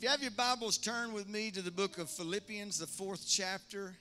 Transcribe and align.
If 0.00 0.04
you 0.04 0.08
have 0.08 0.22
your 0.22 0.30
Bibles, 0.30 0.78
turn 0.78 1.12
with 1.12 1.28
me 1.28 1.50
to 1.50 1.60
the 1.60 1.70
book 1.70 1.98
of 1.98 2.08
Philippians, 2.08 2.78
the 2.78 2.86
fourth 2.86 3.26
chapter, 3.28 3.94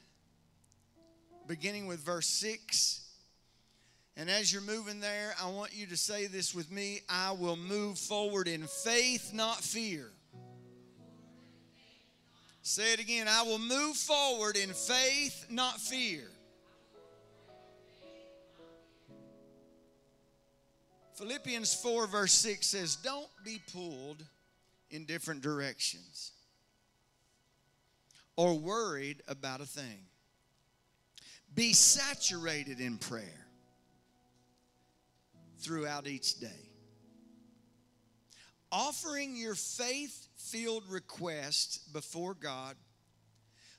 beginning 1.46 1.88
with 1.88 2.00
verse 2.00 2.26
6. 2.26 3.02
And 4.16 4.30
as 4.30 4.54
you're 4.54 4.62
moving 4.62 5.02
there, 5.02 5.34
I 5.44 5.50
want 5.50 5.76
you 5.76 5.88
to 5.88 5.98
say 5.98 6.28
this 6.28 6.56
with 6.56 6.72
me 6.72 7.02
I 7.10 7.34
will 7.34 7.58
move 7.58 7.98
forward 7.98 8.48
in 8.48 8.62
faith, 8.62 9.32
not 9.34 9.58
fear. 9.58 10.06
Say 12.62 12.94
it 12.94 13.02
again 13.02 13.28
I 13.28 13.44
will 13.44 13.60
move 13.60 13.98
forward 13.98 14.56
in 14.56 14.70
faith, 14.70 15.48
not 15.50 15.82
fear. 15.82 16.24
Philippians 21.16 21.74
4, 21.74 22.08
verse 22.08 22.32
6 22.32 22.66
says, 22.66 22.96
Don't 22.96 23.28
be 23.44 23.60
pulled 23.74 24.24
in 24.90 25.06
different 25.06 25.42
directions 25.42 26.32
or 28.36 28.58
worried 28.58 29.22
about 29.28 29.62
a 29.62 29.66
thing. 29.66 30.06
Be 31.54 31.74
saturated 31.74 32.80
in 32.80 32.98
prayer 32.98 33.48
throughout 35.60 36.08
each 36.08 36.40
day. 36.40 36.70
Offering 38.72 39.36
your 39.36 39.56
faith 39.56 40.28
filled 40.38 40.84
requests 40.90 41.80
before 41.80 42.34
God 42.34 42.76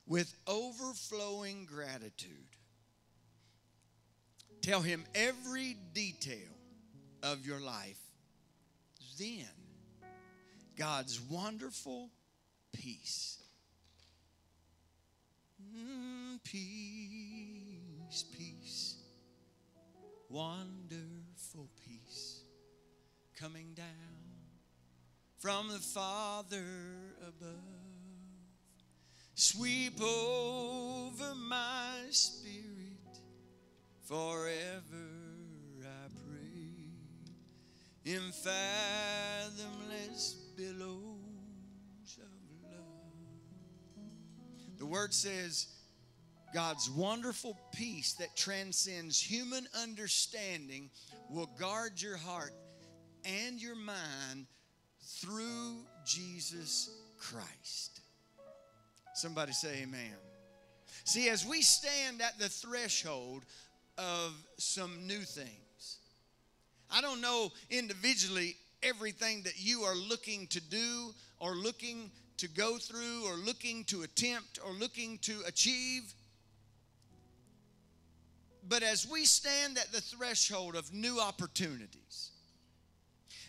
with 0.06 0.34
overflowing 0.46 1.64
gratitude. 1.64 2.30
Tell 4.60 4.80
Him 4.80 5.04
every 5.14 5.76
detail 5.94 6.52
of 7.22 7.46
your 7.46 7.60
life. 7.60 8.00
Then 9.18 9.46
God's 10.80 11.20
wonderful 11.20 12.08
peace. 12.72 13.36
Mm, 15.76 16.42
peace, 16.42 18.24
peace, 18.34 18.94
wonderful 20.30 21.68
peace 21.86 22.44
coming 23.38 23.74
down 23.74 23.84
from 25.38 25.68
the 25.68 25.80
Father 25.80 26.64
above. 27.28 27.50
Sweep 29.34 30.00
over 30.00 31.34
my 31.34 32.06
spirit 32.08 33.20
forever, 34.06 34.80
I 35.82 36.08
pray. 36.08 36.72
In 38.06 38.32
fathomless 38.32 39.70
billows 40.60 42.18
of 42.18 42.70
love. 42.70 43.98
The 44.78 44.84
word 44.84 45.14
says, 45.14 45.68
God's 46.52 46.90
wonderful 46.90 47.56
peace 47.72 48.14
that 48.14 48.36
transcends 48.36 49.20
human 49.20 49.66
understanding 49.80 50.90
will 51.30 51.48
guard 51.58 52.02
your 52.02 52.16
heart 52.16 52.52
and 53.24 53.60
your 53.60 53.76
mind 53.76 54.46
through 55.02 55.76
Jesus 56.04 56.90
Christ. 57.18 58.00
Somebody 59.14 59.52
say 59.52 59.82
amen. 59.82 60.14
See, 61.04 61.28
as 61.30 61.46
we 61.46 61.62
stand 61.62 62.20
at 62.20 62.38
the 62.38 62.48
threshold 62.48 63.44
of 63.96 64.34
some 64.58 65.06
new 65.06 65.20
things, 65.20 65.98
I 66.90 67.00
don't 67.00 67.20
know 67.22 67.50
individually 67.70 68.56
everything 68.82 69.42
that 69.42 69.54
you 69.56 69.82
are 69.82 69.94
looking 69.94 70.46
to 70.48 70.60
do 70.60 71.14
or 71.38 71.54
looking 71.54 72.10
to 72.38 72.48
go 72.48 72.78
through 72.78 73.26
or 73.26 73.34
looking 73.34 73.84
to 73.84 74.02
attempt 74.02 74.58
or 74.64 74.72
looking 74.72 75.18
to 75.18 75.34
achieve. 75.46 76.14
But 78.68 78.82
as 78.82 79.06
we 79.10 79.24
stand 79.24 79.78
at 79.78 79.92
the 79.92 80.00
threshold 80.00 80.76
of 80.76 80.92
new 80.92 81.20
opportunities, 81.20 82.30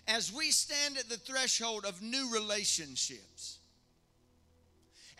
as 0.07 0.33
we 0.33 0.51
stand 0.51 0.97
at 0.97 1.09
the 1.09 1.17
threshold 1.17 1.85
of 1.85 2.01
new 2.01 2.33
relationships, 2.33 3.59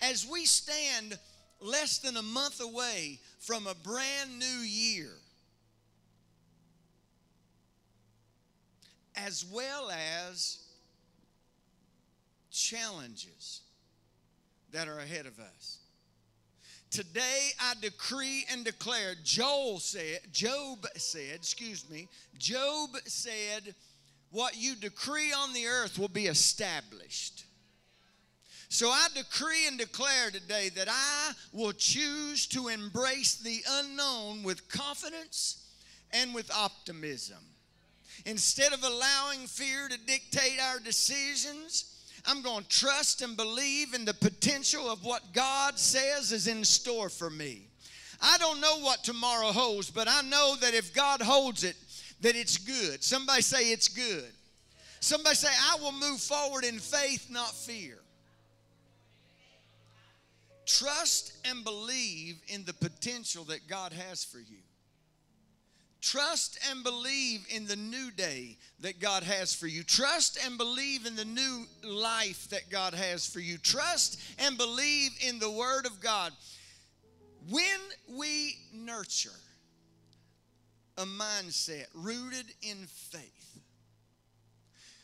as 0.02 0.28
we 0.28 0.46
stand 0.46 1.18
less 1.62 2.00
than 2.00 2.18
a 2.18 2.22
month 2.22 2.60
away 2.60 3.20
from 3.40 3.68
a 3.68 3.76
brand 3.76 4.38
new 4.40 4.46
year, 4.46 5.12
as 9.16 9.46
well 9.46 9.92
as 9.92 10.60
challenges 12.52 13.62
that 14.72 14.88
are 14.88 15.00
ahead 15.00 15.26
of 15.26 15.40
us. 15.40 15.80
Today 16.90 17.50
I 17.60 17.74
decree 17.82 18.46
and 18.52 18.66
declare, 18.66 19.14
Joel 19.24 19.80
said, 19.80 20.20
Job 20.34 20.86
said, 20.96 21.36
excuse 21.36 21.90
me, 21.90 22.10
Job 22.38 22.90
said, 23.06 23.74
what 24.32 24.58
you 24.58 24.76
decree 24.76 25.32
on 25.32 25.54
the 25.54 25.68
earth 25.68 25.98
will 25.98 26.10
be 26.10 26.28
established. 26.28 27.46
So 28.68 28.90
I 28.90 29.08
decree 29.14 29.68
and 29.68 29.78
declare 29.78 30.32
today 30.32 30.70
that 30.76 30.88
I 30.90 31.32
will 31.52 31.74
choose 31.74 32.48
to 32.48 32.70
embrace 32.70 33.36
the 33.36 33.62
unknown 33.70 34.44
with 34.44 34.70
confidence 34.70 35.66
and 36.14 36.34
with 36.34 36.50
optimism. 36.52 37.40
Instead 38.26 38.74
of 38.74 38.84
allowing 38.84 39.48
fear 39.48 39.88
to 39.88 39.98
dictate 39.98 40.60
our 40.62 40.80
decisions, 40.80 42.04
I'm 42.26 42.42
going 42.42 42.64
to 42.64 42.70
trust 42.70 43.22
and 43.22 43.36
believe 43.36 43.94
in 43.94 44.06
the 44.06 44.14
potential 44.14 44.90
of 44.92 45.04
what 45.04 45.34
God 45.34 45.80
says 45.80 46.32
is 46.32 46.48
in 46.48 46.64
store 46.64 47.10
for 47.10 47.30
me. 47.30 47.68
I 48.22 48.38
don't 48.38 48.62
know 48.62 48.80
what 48.80 49.04
tomorrow 49.04 49.48
holds, 49.48 49.90
but 49.90 50.08
I 50.08 50.22
know 50.22 50.56
that 50.62 50.76
if 50.76 50.94
God 50.94 51.22
holds 51.22 51.64
it, 51.64 51.76
that 52.22 52.36
it's 52.36 52.58
good. 52.58 53.04
Somebody 53.04 53.42
say 53.42 53.72
it's 53.72 53.88
good. 53.88 54.32
Somebody 55.00 55.36
say, 55.36 55.50
I 55.50 55.78
will 55.82 55.92
move 55.92 56.20
forward 56.20 56.64
in 56.64 56.78
faith, 56.78 57.28
not 57.32 57.56
fear. 57.56 57.98
Trust 60.68 61.34
and 61.44 61.64
believe 61.64 62.40
in 62.48 62.64
the 62.66 62.74
potential 62.74 63.44
that 63.46 63.68
God 63.68 63.94
has 63.94 64.24
for 64.24 64.38
you. 64.38 64.60
Trust 66.02 66.58
and 66.70 66.84
believe 66.84 67.46
in 67.50 67.68
the 67.68 67.76
new 67.76 68.10
day 68.10 68.58
that 68.80 69.00
God 69.00 69.22
has 69.22 69.54
for 69.54 69.68
you. 69.68 69.84
Trust 69.84 70.40
and 70.44 70.58
believe 70.58 71.06
in 71.06 71.16
the 71.16 71.26
new 71.26 71.66
life 71.84 72.50
that 72.50 72.72
God 72.72 72.96
has 72.96 73.28
for 73.28 73.40
you. 73.40 73.60
Trust 73.60 74.20
and 74.40 74.58
believe 74.58 75.12
in 75.28 75.38
the 75.38 75.52
Word 75.52 75.86
of 75.86 76.02
God. 76.02 76.34
When 77.50 77.80
we 78.10 78.56
nurture 78.74 79.30
a 80.98 81.06
mindset 81.06 81.86
rooted 81.94 82.46
in 82.64 82.78
faith, 82.88 83.60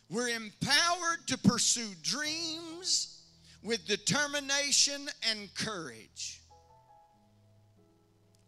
we're 0.09 0.29
empowered 0.29 1.27
to 1.27 1.37
pursue 1.37 1.89
dreams 2.01 3.21
with 3.61 3.85
determination 3.85 5.09
and 5.29 5.53
courage. 5.53 6.41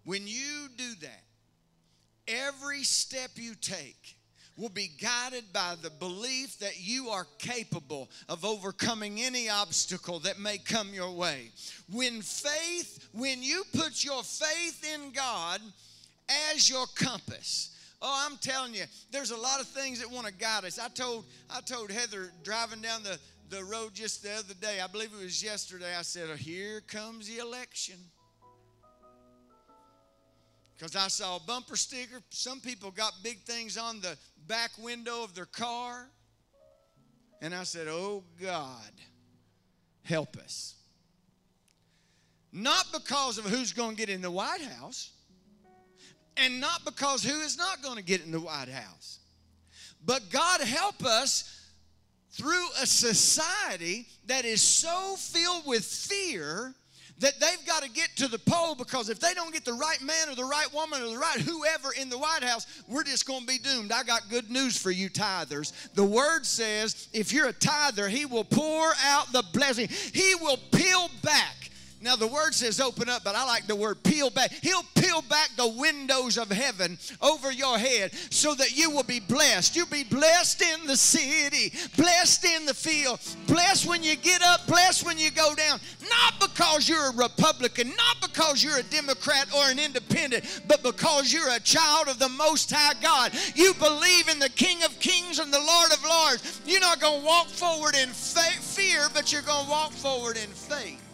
When 0.04 0.26
you 0.26 0.68
do 0.78 0.96
that, 1.02 1.24
every 2.30 2.84
step 2.84 3.32
you 3.36 3.56
take 3.56 4.18
will 4.56 4.70
be 4.70 4.92
guided 5.02 5.46
by 5.54 5.76
the 5.82 5.90
belief 5.90 6.60
that 6.60 6.80
you 6.80 7.10
are 7.10 7.26
capable 7.38 8.10
of 8.28 8.44
overcoming 8.44 9.22
any 9.22 9.50
obstacle 9.50 10.20
that 10.20 10.38
may 10.38 10.58
come 10.58 10.94
your 10.94 11.12
way. 11.12 11.50
When 11.92 12.22
faith, 12.22 13.08
when 13.14 13.42
you 13.42 13.64
put 13.74 14.04
your 14.04 14.22
faith 14.22 14.86
in 14.94 15.12
God 15.12 15.62
as 16.54 16.70
your 16.70 16.86
compass, 16.96 17.76
Oh, 18.02 18.26
I'm 18.26 18.38
telling 18.38 18.74
you, 18.74 18.86
there's 19.12 19.32
a 19.32 19.38
lot 19.38 19.60
of 19.60 19.68
things 19.68 20.00
that 20.00 20.10
want 20.10 20.26
to 20.26 20.32
guide 20.32 20.64
us. 20.64 20.80
I 20.80 20.88
told 20.88 21.26
I 21.50 21.60
told 21.60 21.92
Heather 21.92 22.32
driving 22.44 22.82
down 22.82 23.04
the, 23.04 23.20
the 23.50 23.64
road 23.64 23.94
just 23.94 24.24
the 24.24 24.32
other 24.36 24.54
day, 24.54 24.80
I 24.80 24.88
believe 24.88 25.10
it 25.14 25.22
was 25.22 25.44
yesterday, 25.44 25.94
I 25.98 26.04
said, 26.04 26.30
oh, 26.32 26.36
Here 26.36 26.82
comes 26.88 27.28
the 27.28 27.40
election. 27.40 27.96
Because 30.80 30.96
I 30.96 31.10
saw 31.10 31.36
a 31.36 31.40
bumper 31.42 31.76
sticker. 31.76 32.22
Some 32.30 32.62
people 32.62 32.90
got 32.92 33.12
big 33.22 33.40
things 33.42 33.78
on 33.78 34.00
the 34.00 34.18
back 34.48 34.72
window 34.82 35.24
of 35.24 35.36
their 35.36 35.46
car. 35.46 36.08
And 37.42 37.54
I 37.54 37.64
said, 37.64 37.88
Oh 37.90 38.24
God, 38.42 38.92
help 40.04 40.38
us. 40.38 40.76
Not 42.54 42.86
because 42.94 43.38
of 43.38 43.46
who's 43.46 43.74
going 43.74 43.92
to 43.92 43.98
get 43.98 44.10
in 44.10 44.22
the 44.22 44.32
White 44.32 44.62
House, 44.62 45.12
and 46.38 46.62
not 46.62 46.86
because 46.86 47.24
who 47.24 47.42
is 47.42 47.58
not 47.58 47.84
going 47.84 47.98
to 47.98 48.04
get 48.04 48.24
in 48.24 48.32
the 48.32 48.40
White 48.40 48.70
House, 48.70 49.20
but 50.04 50.32
God 50.32 50.62
help 50.62 51.04
us 51.04 51.70
through 52.32 52.68
a 52.82 52.88
society 52.88 54.08
that 54.26 54.46
is 54.46 54.62
so 54.62 55.16
filled 55.18 55.68
with 55.68 55.84
fear 55.84 56.74
that 57.20 57.40
they've 57.40 57.66
got 57.66 57.84
to 57.84 57.90
get 57.90 58.16
to 58.18 58.28
the 58.28 58.40
poll 58.40 58.76
because 58.76 59.10
if 59.10 59.20
they 59.20 59.34
don't 59.34 59.54
get 59.54 59.66
the 59.66 59.74
right 59.74 60.02
man 60.02 60.30
or 60.30 60.36
the 60.36 60.44
right 60.44 60.72
woman 60.74 61.02
or 61.02 61.10
the 61.10 61.18
right 61.18 61.40
whoever 61.40 61.90
in 62.00 62.10
the 62.10 62.18
White 62.18 62.44
House, 62.44 62.66
we're 62.88 63.04
just 63.04 63.26
going 63.26 63.42
to 63.42 63.48
be 63.48 63.58
doomed. 63.58 63.92
I 63.92 64.04
got 64.04 64.30
good 64.30 64.50
news 64.50 64.78
for 64.78 64.92
you, 64.92 65.10
tithers. 65.10 65.74
The 65.94 66.04
word 66.04 66.46
says 66.46 67.10
if 67.14 67.34
you're 67.34 67.48
a 67.48 67.54
tither, 67.54 68.08
he 68.08 68.26
will 68.26 68.46
pour 68.46 68.92
out 69.04 69.32
the 69.32 69.44
blessing, 69.54 69.90
he 70.14 70.36
will 70.36 70.58
peel 70.72 71.10
back 71.22 71.70
now, 72.02 72.16
the 72.16 72.28
word 72.28 72.56
says 72.56 72.80
open 72.80 73.10
up, 73.10 73.26
but 73.26 73.36
I 73.36 73.46
like 73.46 73.68
the 73.68 73.76
word 73.76 74.02
peel 74.04 74.30
back. 74.30 74.52
He'll 74.52 74.86
peel 74.96 75.22
back 75.24 75.50
the 75.58 75.68
windows 75.68 76.38
of 76.38 76.50
heaven 76.50 76.98
over 77.22 77.52
your 77.52 77.78
head 77.78 78.14
so 78.30 78.56
that 78.56 78.78
you 78.78 78.90
will 78.90 79.04
be 79.04 79.20
blessed. 79.20 79.76
You'll 79.76 79.88
be 79.88 80.06
blessed 80.06 80.62
in 80.62 80.88
the 80.88 80.96
city, 80.96 81.74
blessed 81.98 82.46
in 82.46 82.66
the 82.66 82.74
field, 82.74 83.20
blessed 83.48 83.86
when 83.86 84.02
you 84.02 84.16
get 84.16 84.42
up, 84.42 84.66
blessed 84.66 85.06
when 85.06 85.18
you 85.18 85.30
go 85.30 85.54
down. 85.56 85.82
Not 86.10 86.40
because 86.40 86.88
you're 86.88 87.10
a 87.10 87.16
Republican, 87.18 87.90
not 87.90 88.22
because 88.22 88.64
you're 88.64 88.78
a 88.78 88.84
Democrat 88.84 89.54
or 89.54 89.70
an 89.70 89.78
independent, 89.78 90.62
but 90.70 90.82
because 90.82 91.34
you're 91.34 91.54
a 91.54 91.60
child 91.60 92.08
of 92.08 92.18
the 92.18 92.30
Most 92.30 92.72
High 92.74 92.94
God. 93.02 93.34
You 93.56 93.74
believe 93.74 94.30
in 94.30 94.40
the 94.40 94.50
King 94.50 94.86
of 94.86 94.98
Kings 95.02 95.40
and 95.40 95.54
the 95.54 95.60
Lord 95.60 95.92
of 95.92 96.02
Lords. 96.06 96.62
You're 96.66 96.80
not 96.80 97.02
going 97.02 97.20
to 97.20 97.26
walk 97.26 97.48
forward 97.48 97.96
in 97.96 98.08
fear, 98.10 99.08
but 99.14 99.34
you're 99.34 99.42
going 99.42 99.66
to 99.66 99.70
walk 99.70 99.92
forward 99.92 100.38
in 100.38 100.50
faith. 100.50 101.09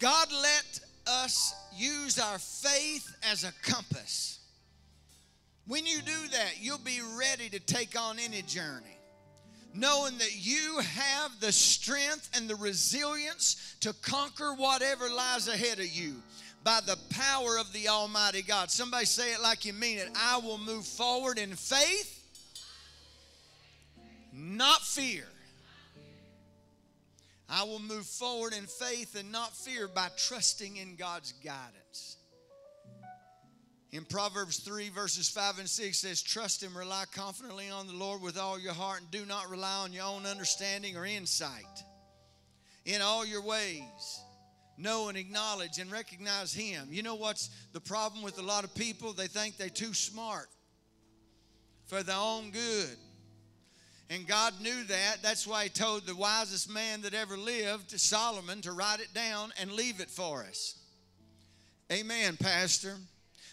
God 0.00 0.28
let 0.32 0.80
us 1.06 1.54
use 1.76 2.18
our 2.18 2.38
faith 2.38 3.14
as 3.30 3.44
a 3.44 3.52
compass. 3.62 4.38
When 5.66 5.84
you 5.86 6.00
do 6.00 6.28
that, 6.32 6.54
you'll 6.58 6.78
be 6.78 7.00
ready 7.18 7.50
to 7.50 7.60
take 7.60 8.00
on 8.00 8.18
any 8.18 8.42
journey, 8.42 8.96
knowing 9.74 10.16
that 10.18 10.34
you 10.34 10.80
have 10.80 11.38
the 11.40 11.52
strength 11.52 12.30
and 12.34 12.48
the 12.48 12.56
resilience 12.56 13.76
to 13.80 13.92
conquer 14.02 14.54
whatever 14.54 15.08
lies 15.08 15.48
ahead 15.48 15.78
of 15.78 15.86
you 15.86 16.16
by 16.64 16.80
the 16.86 16.98
power 17.10 17.58
of 17.58 17.70
the 17.74 17.88
Almighty 17.88 18.42
God. 18.42 18.70
Somebody 18.70 19.04
say 19.04 19.34
it 19.34 19.42
like 19.42 19.66
you 19.66 19.74
mean 19.74 19.98
it. 19.98 20.08
I 20.16 20.38
will 20.38 20.58
move 20.58 20.86
forward 20.86 21.38
in 21.38 21.50
faith, 21.50 22.24
not 24.32 24.80
fear. 24.80 25.26
I 27.50 27.64
will 27.64 27.80
move 27.80 28.06
forward 28.06 28.52
in 28.52 28.66
faith 28.66 29.16
and 29.18 29.32
not 29.32 29.56
fear 29.56 29.88
by 29.88 30.08
trusting 30.16 30.76
in 30.76 30.94
God's 30.94 31.32
guidance. 31.44 32.16
In 33.90 34.04
Proverbs 34.04 34.58
3, 34.58 34.88
verses 34.90 35.28
5 35.28 35.58
and 35.58 35.68
6 35.68 35.98
says, 35.98 36.22
Trust 36.22 36.62
and 36.62 36.76
rely 36.76 37.04
confidently 37.12 37.68
on 37.68 37.88
the 37.88 37.92
Lord 37.92 38.22
with 38.22 38.38
all 38.38 38.56
your 38.56 38.72
heart, 38.72 39.00
and 39.00 39.10
do 39.10 39.26
not 39.26 39.50
rely 39.50 39.78
on 39.78 39.92
your 39.92 40.04
own 40.04 40.26
understanding 40.26 40.96
or 40.96 41.04
insight. 41.04 41.64
In 42.84 43.02
all 43.02 43.26
your 43.26 43.42
ways, 43.42 44.20
know 44.78 45.08
and 45.08 45.18
acknowledge 45.18 45.78
and 45.80 45.90
recognize 45.90 46.54
Him. 46.54 46.86
You 46.92 47.02
know 47.02 47.16
what's 47.16 47.50
the 47.72 47.80
problem 47.80 48.22
with 48.22 48.38
a 48.38 48.42
lot 48.42 48.62
of 48.62 48.72
people? 48.76 49.12
They 49.12 49.26
think 49.26 49.56
they're 49.56 49.68
too 49.68 49.92
smart 49.92 50.46
for 51.86 52.04
their 52.04 52.16
own 52.16 52.52
good. 52.52 52.96
And 54.10 54.26
God 54.26 54.54
knew 54.60 54.82
that. 54.84 55.18
That's 55.22 55.46
why 55.46 55.64
He 55.64 55.68
told 55.70 56.04
the 56.04 56.16
wisest 56.16 56.68
man 56.68 57.02
that 57.02 57.14
ever 57.14 57.38
lived, 57.38 57.92
Solomon, 57.92 58.60
to 58.62 58.72
write 58.72 58.98
it 58.98 59.14
down 59.14 59.52
and 59.58 59.70
leave 59.70 60.00
it 60.00 60.10
for 60.10 60.42
us. 60.42 60.76
Amen, 61.92 62.36
Pastor. 62.36 62.96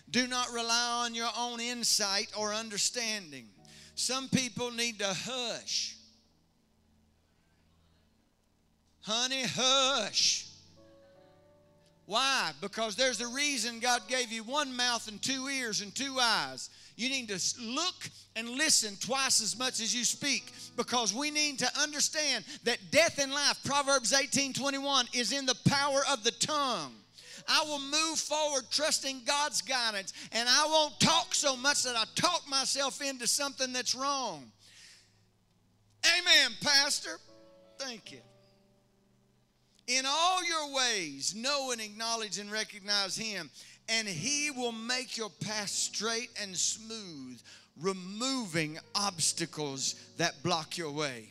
Do 0.10 0.26
not 0.26 0.52
rely 0.52 1.04
on 1.06 1.14
your 1.14 1.30
own 1.38 1.60
insight 1.60 2.32
or 2.36 2.54
understanding. 2.54 3.46
Some 3.94 4.30
people 4.30 4.72
need 4.72 5.00
to 5.00 5.08
hush. 5.14 5.96
Honey, 9.02 9.44
hush. 9.46 10.48
Why? 12.06 12.52
Because 12.62 12.96
there's 12.96 13.22
a 13.22 13.28
reason 13.28 13.80
God 13.80 14.02
gave 14.08 14.32
you 14.32 14.44
one 14.44 14.76
mouth 14.76 15.08
and 15.08 15.22
two 15.22 15.50
ears 15.50 15.82
and 15.82 15.94
two 15.94 16.18
eyes. 16.20 16.70
You 16.98 17.10
need 17.10 17.30
to 17.30 17.40
look 17.62 18.10
and 18.36 18.50
listen 18.50 18.96
twice 19.00 19.42
as 19.42 19.58
much 19.58 19.80
as 19.80 19.96
you 19.96 20.04
speak 20.04 20.52
because 20.76 21.14
we 21.14 21.30
need 21.30 21.60
to 21.60 21.70
understand 21.80 22.44
that 22.64 22.80
death 22.92 23.20
and 23.22 23.32
life, 23.32 23.60
Proverbs 23.64 24.14
18 24.14 24.54
21, 24.54 25.06
is 25.14 25.32
in 25.32 25.46
the 25.46 25.56
power 25.70 26.02
of 26.12 26.24
the 26.24 26.32
tongue. 26.32 26.94
I 27.48 27.64
will 27.68 27.80
move 27.80 28.18
forward 28.18 28.64
trusting 28.72 29.22
God's 29.26 29.62
guidance 29.62 30.12
and 30.32 30.50
I 30.50 30.66
won't 30.66 31.00
talk 31.00 31.36
so 31.36 31.56
much 31.56 31.84
that 31.84 31.96
I 31.96 32.04
talk 32.16 32.42
myself 32.50 33.00
into 33.02 33.28
something 33.28 33.72
that's 33.72 33.94
wrong. 33.94 34.52
Amen, 36.04 36.52
Pastor. 36.62 37.20
Thank 37.78 38.12
you. 38.12 38.20
In 39.88 40.04
all 40.06 40.44
your 40.44 40.76
ways, 40.76 41.34
know 41.36 41.72
and 41.72 41.80
acknowledge 41.80 42.40
and 42.40 42.52
recognize 42.52 43.16
Him, 43.16 43.50
and 43.90 44.08
He 44.08 44.52
will 44.52 44.72
make 44.72 45.18
your 45.18 45.30
path 45.30 45.70
straight 45.70 46.30
and 46.42 46.56
smooth, 46.56 47.42
removing 47.80 48.78
obstacles 48.96 49.96
that 50.18 50.42
block 50.44 50.78
your 50.78 50.92
way. 50.92 51.30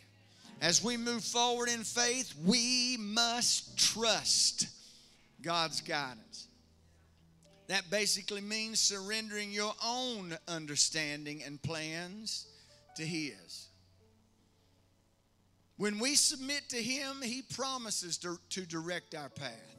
As 0.62 0.82
we 0.82 0.96
move 0.96 1.22
forward 1.22 1.68
in 1.68 1.84
faith, 1.84 2.32
we 2.44 2.96
must 2.98 3.78
trust 3.78 4.68
God's 5.42 5.80
guidance. 5.82 6.48
That 7.68 7.90
basically 7.90 8.40
means 8.40 8.80
surrendering 8.80 9.50
your 9.50 9.74
own 9.84 10.36
understanding 10.48 11.42
and 11.44 11.60
plans 11.60 12.46
to 12.96 13.02
His. 13.04 13.68
When 15.76 15.98
we 15.98 16.14
submit 16.14 16.68
to 16.70 16.82
Him, 16.82 17.20
He 17.22 17.42
promises 17.42 18.16
to, 18.18 18.38
to 18.50 18.62
direct 18.62 19.14
our 19.14 19.28
path. 19.28 19.75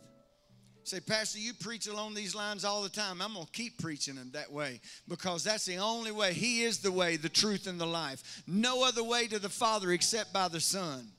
Say, 0.87 1.01
Pastor, 1.01 1.39
you 1.39 1.53
preach 1.53 1.87
along 1.87 2.13
these 2.13 2.33
lines 2.33 2.63
all 2.63 2.81
the 2.81 2.87
time. 2.87 3.21
I'm 3.21 3.33
going 3.33 3.45
to 3.45 3.51
keep 3.51 3.77
preaching 3.77 4.15
them 4.15 4.29
that 4.31 4.49
way 4.49 4.79
because 5.09 5.43
that's 5.43 5.65
the 5.65 5.75
only 5.75 6.13
way. 6.13 6.31
He 6.31 6.63
is 6.63 6.79
the 6.79 6.93
way, 6.93 7.17
the 7.17 7.27
truth, 7.27 7.67
and 7.67 7.77
the 7.77 7.85
life. 7.85 8.41
No 8.47 8.85
other 8.85 9.03
way 9.03 9.27
to 9.27 9.37
the 9.37 9.49
Father 9.49 9.91
except 9.91 10.31
by 10.31 10.47
the 10.47 10.61
Son. 10.61 11.09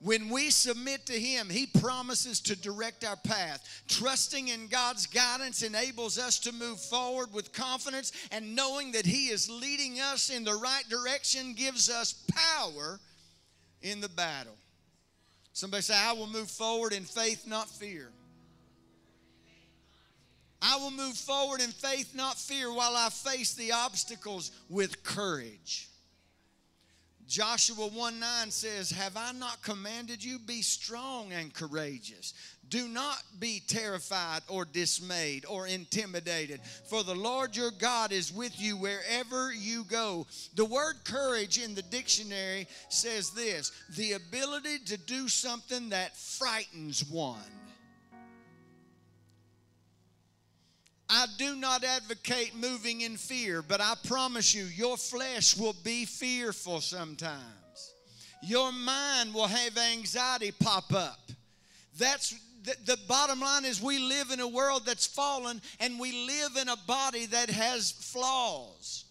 When 0.00 0.28
we 0.28 0.50
submit 0.50 1.06
to 1.06 1.18
Him, 1.18 1.50
He 1.50 1.66
promises 1.66 2.38
to 2.42 2.54
direct 2.54 3.04
our 3.04 3.16
path. 3.16 3.82
Trusting 3.88 4.46
in 4.46 4.68
God's 4.68 5.08
guidance 5.08 5.64
enables 5.64 6.16
us 6.16 6.38
to 6.38 6.52
move 6.52 6.80
forward 6.80 7.32
with 7.32 7.52
confidence, 7.52 8.12
and 8.30 8.54
knowing 8.54 8.92
that 8.92 9.06
He 9.06 9.26
is 9.26 9.50
leading 9.50 9.98
us 9.98 10.30
in 10.30 10.44
the 10.44 10.54
right 10.54 10.84
direction 10.88 11.52
gives 11.54 11.90
us 11.90 12.24
power 12.32 13.00
in 13.82 14.00
the 14.00 14.08
battle. 14.08 14.54
Somebody 15.52 15.82
say, 15.82 15.96
I 15.96 16.12
will 16.12 16.28
move 16.28 16.48
forward 16.48 16.92
in 16.92 17.02
faith, 17.02 17.44
not 17.44 17.68
fear. 17.68 18.12
Will 20.78 20.90
move 20.92 21.16
forward 21.16 21.60
in 21.60 21.70
faith, 21.70 22.14
not 22.14 22.38
fear, 22.38 22.72
while 22.72 22.94
I 22.94 23.08
face 23.10 23.54
the 23.54 23.72
obstacles 23.72 24.52
with 24.68 25.02
courage. 25.02 25.88
Joshua 27.28 27.88
1 27.88 28.20
9 28.20 28.50
says, 28.50 28.90
Have 28.90 29.16
I 29.16 29.32
not 29.32 29.62
commanded 29.62 30.24
you? 30.24 30.38
Be 30.38 30.62
strong 30.62 31.32
and 31.32 31.52
courageous. 31.52 32.32
Do 32.70 32.88
not 32.88 33.22
be 33.38 33.62
terrified 33.66 34.40
or 34.48 34.64
dismayed 34.64 35.44
or 35.46 35.66
intimidated, 35.66 36.60
for 36.88 37.02
the 37.02 37.14
Lord 37.14 37.56
your 37.56 37.70
God 37.70 38.12
is 38.12 38.32
with 38.32 38.58
you 38.60 38.76
wherever 38.76 39.52
you 39.52 39.84
go. 39.84 40.26
The 40.54 40.64
word 40.64 40.96
courage 41.04 41.58
in 41.58 41.74
the 41.74 41.82
dictionary 41.82 42.66
says 42.88 43.30
this 43.30 43.72
the 43.96 44.12
ability 44.12 44.78
to 44.86 44.96
do 44.96 45.28
something 45.28 45.90
that 45.90 46.16
frightens 46.16 47.04
one. 47.04 47.57
I 51.10 51.26
do 51.38 51.56
not 51.56 51.84
advocate 51.84 52.54
moving 52.54 53.00
in 53.00 53.16
fear, 53.16 53.62
but 53.62 53.80
I 53.80 53.94
promise 54.06 54.54
you, 54.54 54.64
your 54.64 54.96
flesh 54.96 55.56
will 55.56 55.76
be 55.82 56.04
fearful 56.04 56.80
sometimes. 56.80 57.94
Your 58.42 58.72
mind 58.72 59.32
will 59.32 59.46
have 59.46 59.78
anxiety 59.78 60.52
pop 60.52 60.92
up. 60.92 61.18
That's 61.98 62.38
the, 62.62 62.76
the, 62.84 62.98
bottom 63.08 63.40
line 63.40 63.64
is 63.64 63.82
we 63.82 63.98
live 63.98 64.30
in 64.30 64.40
a 64.40 64.48
world 64.48 64.82
that's 64.84 65.06
fallen 65.06 65.60
and 65.80 65.98
we 65.98 66.26
live 66.26 66.56
in 66.60 66.68
a 66.68 66.76
body 66.86 67.26
that 67.26 67.50
has 67.50 67.90
flaws. 67.90 69.04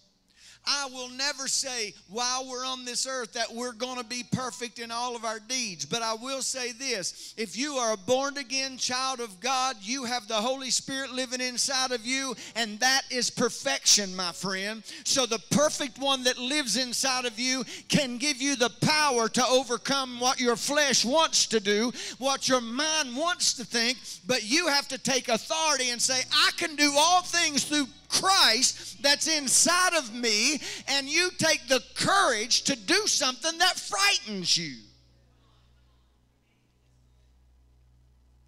I 0.68 0.90
will 0.92 1.10
never 1.10 1.48
say 1.48 1.94
while 2.10 2.48
we're 2.48 2.66
on 2.66 2.84
this 2.84 3.08
earth 3.08 3.34
that 3.34 3.54
we're 3.54 3.72
going 3.72 3.98
to 3.98 4.04
be 4.04 4.24
perfect 4.32 4.80
in 4.80 4.92
all 4.92 5.16
of 5.16 5.24
our 5.24 5.40
deeds. 5.40 5.86
But 5.86 6.02
I 6.02 6.14
will 6.14 6.42
say 6.42 6.74
this 6.74 7.34
if 7.38 7.58
you 7.58 7.76
are 7.76 7.94
a 7.94 7.98
born 7.98 8.38
again 8.38 8.78
child 8.78 9.20
of 9.20 9.40
God, 9.40 9.78
you 9.82 10.04
have 10.04 10.28
the 10.28 10.36
Holy 10.36 10.70
Spirit 10.70 11.12
living 11.14 11.42
inside 11.42 11.92
of 11.92 12.06
you, 12.06 12.36
and 12.56 12.80
that 12.80 13.04
is 13.10 13.30
perfection, 13.30 14.16
my 14.16 14.32
friend. 14.32 14.84
So 15.06 15.26
the 15.26 15.40
perfect 15.52 16.00
one 16.00 16.24
that 16.24 16.38
lives 16.38 16.76
inside 16.76 17.26
of 17.26 17.40
you 17.40 17.64
can 17.88 18.18
give 18.18 18.42
you 18.42 18.56
the 18.56 18.72
power 18.82 19.30
to 19.30 19.46
overcome 19.48 20.20
what 20.20 20.40
your 20.40 20.56
flesh 20.56 21.06
wants 21.06 21.46
to 21.48 21.60
do, 21.60 21.92
what 22.18 22.50
your 22.50 22.62
mind 22.62 23.16
wants 23.16 23.54
to 23.54 23.66
think, 23.66 23.98
but 24.26 24.44
you 24.44 24.68
have 24.68 24.88
to 24.90 24.98
take 24.98 25.30
authority 25.30 25.92
and 25.92 26.02
say, 26.02 26.22
I 26.32 26.52
can 26.58 26.76
do 26.76 26.94
all 26.98 27.22
things 27.22 27.64
through 27.64 27.88
Christ 28.10 29.02
that's 29.02 29.28
inside 29.28 29.94
of 29.96 30.14
me, 30.14 30.62
and 30.88 31.08
you 31.08 31.30
take 31.38 31.68
the 31.68 31.84
courage 31.96 32.64
to 32.64 32.76
do 32.76 33.08
something 33.08 33.58
that 33.58 33.78
frightens 33.78 34.58
you. 34.58 34.76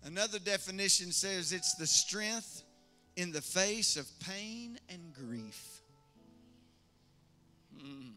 Another 0.04 0.40
definition 0.40 1.12
says 1.12 1.52
it's 1.52 1.76
the 1.76 1.86
strength 1.86 2.64
in 3.16 3.32
the 3.32 3.42
face 3.42 3.98
of 3.98 4.08
pain 4.20 4.80
and 4.90 5.14
grief. 5.14 5.82
Mm. 7.78 8.14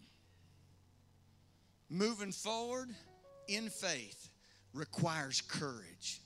Moving 1.90 2.32
forward 2.32 2.88
in 3.49 3.68
faith 3.68 4.30
requires 4.72 5.40
courage. 5.40 6.20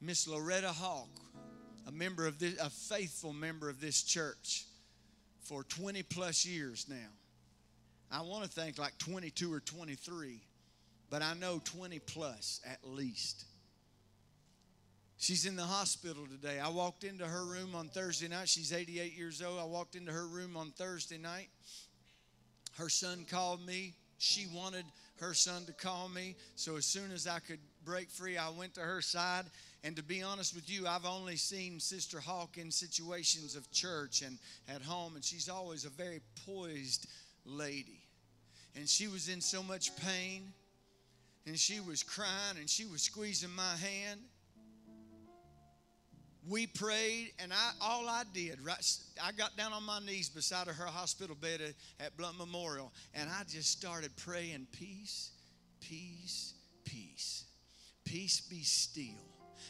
Miss 0.00 0.26
Loretta 0.26 0.72
Hawk, 0.72 1.08
a 1.88 1.92
member 1.92 2.26
of 2.26 2.38
this, 2.38 2.58
a 2.60 2.68
faithful 2.68 3.32
member 3.32 3.70
of 3.70 3.80
this 3.80 4.02
church 4.02 4.66
for 5.42 5.64
20 5.64 6.02
plus 6.02 6.44
years 6.44 6.86
now. 6.88 6.96
I 8.12 8.20
want 8.22 8.44
to 8.44 8.50
think 8.50 8.78
like 8.78 8.96
22 8.98 9.52
or 9.52 9.60
23, 9.60 10.40
but 11.10 11.22
I 11.22 11.34
know 11.34 11.60
20 11.64 11.98
plus 12.00 12.60
at 12.66 12.78
least. 12.86 13.44
She's 15.16 15.46
in 15.46 15.56
the 15.56 15.64
hospital 15.64 16.26
today. 16.26 16.60
I 16.60 16.68
walked 16.68 17.04
into 17.04 17.26
her 17.26 17.44
room 17.44 17.74
on 17.74 17.88
Thursday 17.88 18.28
night. 18.28 18.48
She's 18.48 18.72
88 18.72 19.16
years 19.16 19.42
old. 19.42 19.58
I 19.58 19.64
walked 19.64 19.96
into 19.96 20.12
her 20.12 20.26
room 20.26 20.56
on 20.56 20.70
Thursday 20.70 21.18
night. 21.18 21.48
Her 22.78 22.88
son 22.88 23.24
called 23.28 23.66
me. 23.66 23.94
She 24.18 24.46
wanted 24.54 24.84
her 25.20 25.34
son 25.34 25.64
to 25.66 25.72
call 25.72 26.08
me. 26.08 26.36
So 26.54 26.76
as 26.76 26.86
soon 26.86 27.10
as 27.12 27.26
I 27.26 27.40
could 27.40 27.58
break 27.88 28.10
free, 28.10 28.36
I 28.36 28.50
went 28.50 28.74
to 28.74 28.82
her 28.82 29.00
side. 29.00 29.46
And 29.82 29.96
to 29.96 30.02
be 30.02 30.22
honest 30.22 30.54
with 30.54 30.68
you, 30.68 30.86
I've 30.86 31.06
only 31.06 31.36
seen 31.36 31.80
Sister 31.80 32.20
Hawk 32.20 32.58
in 32.58 32.70
situations 32.70 33.56
of 33.56 33.70
church 33.70 34.20
and 34.22 34.38
at 34.68 34.82
home, 34.82 35.14
and 35.14 35.24
she's 35.24 35.48
always 35.48 35.86
a 35.86 35.88
very 35.88 36.20
poised 36.44 37.06
lady. 37.46 38.02
And 38.76 38.86
she 38.86 39.08
was 39.08 39.28
in 39.28 39.40
so 39.40 39.62
much 39.62 39.96
pain, 39.96 40.52
and 41.46 41.58
she 41.58 41.80
was 41.80 42.02
crying, 42.02 42.58
and 42.58 42.68
she 42.68 42.84
was 42.84 43.00
squeezing 43.02 43.54
my 43.54 43.76
hand 43.76 44.20
we 46.48 46.66
prayed, 46.66 47.32
and 47.38 47.52
I 47.52 47.70
all 47.80 48.08
I 48.08 48.22
did, 48.32 48.58
right, 48.64 48.98
I 49.22 49.32
got 49.32 49.56
down 49.56 49.72
on 49.72 49.82
my 49.82 49.98
knees 50.00 50.30
beside 50.30 50.66
her 50.66 50.86
hospital 50.86 51.36
bed 51.38 51.60
at, 51.60 52.06
at 52.06 52.16
Blount 52.16 52.38
Memorial, 52.38 52.90
and 53.12 53.28
I 53.28 53.42
just 53.46 53.70
started 53.70 54.16
praying, 54.16 54.66
peace, 54.72 55.32
peace, 55.80 56.54
peace, 56.84 57.44
peace 58.08 58.40
be 58.40 58.62
still. 58.62 59.28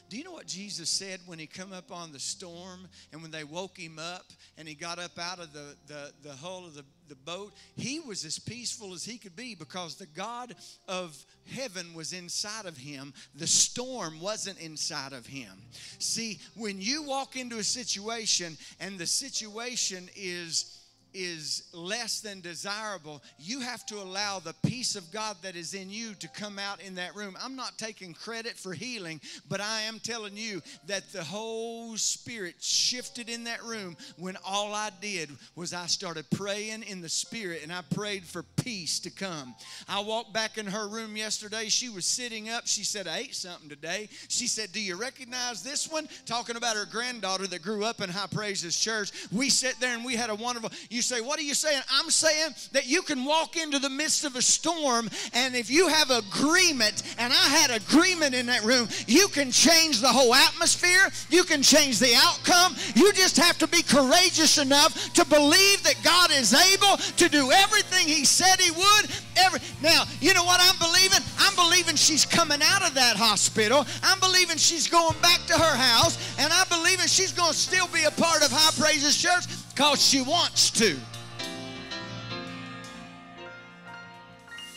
Do 0.09 0.17
you 0.17 0.25
know 0.25 0.33
what 0.33 0.47
Jesus 0.47 0.89
said 0.89 1.21
when 1.27 1.39
he 1.39 1.47
come 1.47 1.73
up 1.73 1.93
on 1.93 2.13
the 2.13 2.19
storm 2.19 2.89
and 3.13 3.21
when 3.21 3.31
they 3.31 3.45
woke 3.45 3.77
him 3.77 3.99
up 3.99 4.25
and 4.57 4.67
he 4.67 4.75
got 4.75 4.99
up 4.99 5.19
out 5.19 5.39
of 5.39 5.53
the, 5.53 5.77
the, 5.87 6.13
the 6.23 6.33
hull 6.33 6.65
of 6.65 6.75
the, 6.75 6.85
the 7.09 7.15
boat? 7.15 7.53
He 7.77 8.01
was 8.01 8.25
as 8.25 8.39
peaceful 8.39 8.95
as 8.95 9.05
he 9.05 9.19
could 9.19 9.37
be 9.37 9.55
because 9.55 9.97
the 9.97 10.07
God 10.07 10.55
of 10.87 11.15
heaven 11.51 11.93
was 11.93 12.15
inside 12.15 12.65
of 12.65 12.79
him. 12.79 13.13
The 13.35 13.47
storm 13.47 14.19
wasn't 14.19 14.59
inside 14.61 15.13
of 15.13 15.27
him. 15.27 15.61
See, 15.99 16.39
when 16.57 16.81
you 16.81 17.03
walk 17.03 17.37
into 17.37 17.59
a 17.59 17.65
situation 17.65 18.57
and 18.81 18.99
the 18.99 19.07
situation 19.07 20.09
is 20.17 20.78
is 21.19 21.65
less 21.73 22.21
than 22.21 22.41
desirable, 22.41 23.21
you 23.39 23.61
have 23.61 23.85
to 23.87 23.97
allow 23.97 24.39
the 24.39 24.55
peace 24.65 24.95
of 24.95 25.11
God 25.11 25.37
that 25.43 25.57
is 25.57 25.75
in 25.75 25.91
you 25.91 26.15
to 26.15 26.29
come 26.29 26.61
out 26.61 26.81
in 26.81 26.95
that 26.95 27.17
room. 27.17 27.37
I'm 27.43 27.57
not 27.57 27.77
taking 27.77 28.15
credit 28.15 28.57
for 28.57 28.73
healing, 28.73 29.21
but 29.49 29.61
I 29.61 29.83
am 29.83 29.99
telling 29.99 30.37
you 30.37 30.63
that 30.87 31.11
the 31.13 31.25
whole 31.25 31.97
spirit 31.97 32.55
shifted 32.61 33.29
in 33.29 33.45
that 33.45 33.65
room 33.65 33.97
when 34.17 34.37
all 34.47 34.73
I 34.73 34.91
did 35.01 35.31
was 35.57 35.75
I 35.75 35.87
started 35.87 36.31
praying 36.31 36.85
in 36.85 37.01
the 37.01 37.09
spirit 37.09 37.65
and 37.65 37.73
I 37.73 37.83
prayed 37.95 38.25
for 38.25 38.45
peace 38.63 39.01
to 39.01 39.11
come. 39.11 39.57
I 39.89 40.01
walked 40.01 40.33
back 40.33 40.57
in 40.57 40.67
her 40.67 40.87
room 40.87 41.17
yesterday. 41.17 41.69
She 41.69 41.89
was 41.89 42.07
sitting 42.07 42.49
up. 42.49 42.67
She 42.67 42.85
said, 42.85 43.09
I 43.09 43.19
ate 43.19 43.35
something 43.35 43.69
today. 43.69 44.09
She 44.29 44.47
said, 44.47 44.71
Do 44.71 44.81
you 44.81 44.95
recognize 44.95 45.65
this 45.65 45.91
one? 45.91 46.09
Talking 46.27 46.57
about 46.57 46.77
her 46.77 46.87
granddaughter 46.87 47.49
that 47.49 47.63
grew 47.63 47.85
up 47.85 48.01
in 48.01 48.09
High 48.09 48.27
Praises 48.27 48.79
Church. 48.79 49.11
We 49.33 49.51
sat 49.51 49.75
there 49.81 49.95
and 49.95 50.05
we 50.05 50.15
had 50.15 50.31
a 50.31 50.35
wonderful. 50.35 50.71
You 50.91 51.03
say, 51.09 51.21
What 51.23 51.39
are 51.39 51.43
you 51.43 51.55
saying? 51.55 51.83
I'm 51.91 52.11
saying 52.11 52.55
that 52.73 52.87
you 52.87 53.03
can 53.03 53.25
walk 53.25 53.57
into 53.57 53.79
the 53.79 53.89
midst 53.89 54.25
of 54.25 54.37
a 54.37 54.43
storm, 54.43 55.09
and 55.33 55.57
if 55.57 55.71
you 55.71 55.89
have 55.89 56.11
agreement, 56.11 57.03
and 57.19 57.33
I 57.33 57.49
had 57.49 57.71
agreement 57.71 58.35
in 58.35 58.47
that 58.47 58.63
room, 58.63 58.89
you 59.07 59.29
can 59.29 59.51
change 59.51 60.01
the 60.01 60.09
whole 60.09 60.35
atmosphere, 60.35 61.09
you 61.31 61.45
can 61.45 61.63
change 61.63 61.99
the 61.99 62.15
outcome. 62.15 62.77
You 62.95 63.13
just 63.13 63.37
have 63.39 63.59
to 63.59 63.67
be 63.67 63.83
courageous 63.83 64.59
enough 64.59 65.13
to 65.15 65.25
believe 65.25 65.83
that 65.85 65.97
God 66.05 66.31
is 66.31 66.53
able 66.53 66.97
to 67.17 67.29
do 67.29 67.51
everything 67.51 68.07
He 68.07 68.25
said 68.25 68.61
He 68.61 68.71
would. 68.71 69.11
Every, 69.39 69.61
now, 69.83 70.05
you 70.21 70.35
know 70.35 70.45
what 70.45 70.61
I'm 70.61 70.79
believing? 70.79 71.25
I'm 71.39 71.55
believing 71.57 71.97
she's 71.97 72.27
coming 72.27 72.61
out 72.63 72.87
of 72.87 72.95
that 72.95 73.17
hospital. 73.17 73.87
I'm 74.03 74.21
believing 74.21 74.59
she's 74.59 74.89
going 74.89 75.17
back 75.23 75.41
to 75.47 75.55
her 75.55 75.77
house, 75.77 76.19
and 76.39 76.53
I'm 76.53 76.69
believing 76.69 77.07
she's 77.07 77.33
going 77.33 77.53
to 77.53 77.59
still 77.59 77.87
be 77.89 78.05
a 78.05 78.11
part 78.11 78.45
of 78.45 78.51
High 78.53 78.75
Praises 78.83 79.17
Church 79.17 79.47
because 79.79 80.05
she 80.05 80.21
wants 80.21 80.73
to. 80.73 80.97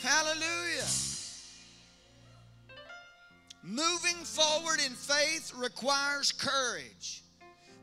Hallelujah. 0.00 0.86
Moving 3.64 4.22
forward 4.22 4.78
in 4.78 4.92
faith 4.92 5.52
requires 5.56 6.30
courage. 6.30 7.24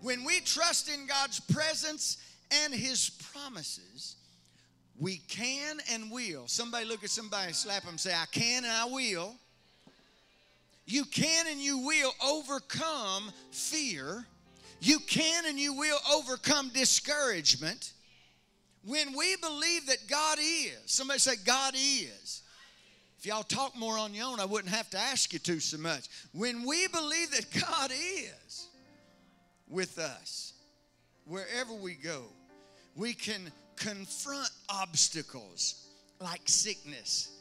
When 0.01 0.23
we 0.23 0.39
trust 0.39 0.87
in 0.87 1.07
God's 1.07 1.41
presence 1.41 2.15
and 2.63 2.73
His 2.73 3.09
promises, 3.33 4.15
we 4.97 5.17
can 5.27 5.79
and 5.91 6.09
will. 6.09 6.47
Somebody 6.47 6.85
look 6.85 7.03
at 7.03 7.09
somebody 7.09 7.51
slap 7.51 7.83
them 7.83 7.97
say, 7.97 8.13
I 8.13 8.27
can 8.31 8.63
and 8.63 8.71
I 8.71 8.85
will. 8.85 9.35
You 10.85 11.03
can 11.03 11.47
and 11.47 11.59
you 11.59 11.79
will 11.79 12.13
overcome 12.25 13.33
fear 13.51 14.25
you 14.81 14.99
can 14.99 15.45
and 15.45 15.59
you 15.59 15.73
will 15.73 15.97
overcome 16.13 16.69
discouragement 16.69 17.93
when 18.85 19.13
we 19.15 19.35
believe 19.37 19.87
that 19.87 20.07
God 20.07 20.39
is. 20.39 20.79
Somebody 20.85 21.19
say, 21.19 21.35
God 21.45 21.73
is. 21.75 22.43
If 23.17 23.25
y'all 23.25 23.43
talk 23.43 23.75
more 23.75 23.97
on 23.97 24.13
your 24.13 24.27
own, 24.27 24.39
I 24.39 24.45
wouldn't 24.45 24.73
have 24.73 24.89
to 24.91 24.97
ask 24.97 25.33
you 25.33 25.39
to 25.39 25.59
so 25.59 25.77
much. 25.77 26.07
When 26.33 26.65
we 26.65 26.87
believe 26.87 27.31
that 27.31 27.45
God 27.69 27.91
is 27.91 28.67
with 29.67 29.99
us, 29.99 30.53
wherever 31.25 31.73
we 31.73 31.95
go, 31.95 32.23
we 32.95 33.13
can 33.13 33.51
confront 33.75 34.49
obstacles 34.69 35.87
like 36.21 36.41
sickness, 36.45 37.31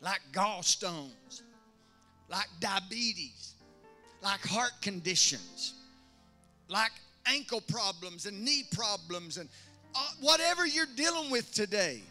like 0.00 0.20
gallstones, 0.32 1.42
like 2.30 2.48
diabetes, 2.60 3.54
like 4.22 4.40
heart 4.40 4.72
conditions 4.80 5.74
like 6.68 6.92
ankle 7.26 7.60
problems 7.60 8.26
and 8.26 8.44
knee 8.44 8.64
problems 8.72 9.36
and 9.38 9.48
uh, 9.94 9.98
whatever 10.20 10.66
you're 10.66 10.86
dealing 10.96 11.30
with 11.30 11.52
today. 11.52 12.02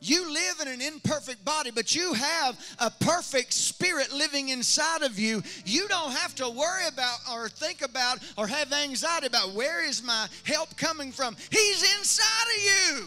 You 0.00 0.32
live 0.32 0.60
in 0.62 0.68
an 0.68 0.80
imperfect 0.80 1.44
body, 1.44 1.72
but 1.72 1.94
you 1.94 2.12
have 2.12 2.58
a 2.78 2.88
perfect 2.88 3.52
spirit 3.52 4.12
living 4.12 4.50
inside 4.50 5.02
of 5.02 5.18
you. 5.18 5.42
You 5.64 5.88
don't 5.88 6.12
have 6.12 6.36
to 6.36 6.48
worry 6.48 6.86
about 6.86 7.18
or 7.32 7.48
think 7.48 7.82
about 7.82 8.18
or 8.36 8.46
have 8.46 8.72
anxiety 8.72 9.26
about 9.26 9.54
where 9.54 9.84
is 9.84 10.02
my 10.02 10.28
help 10.44 10.76
coming 10.76 11.10
from. 11.10 11.36
He's 11.50 11.82
inside 11.98 12.46
of 12.56 12.62
you. 12.62 13.06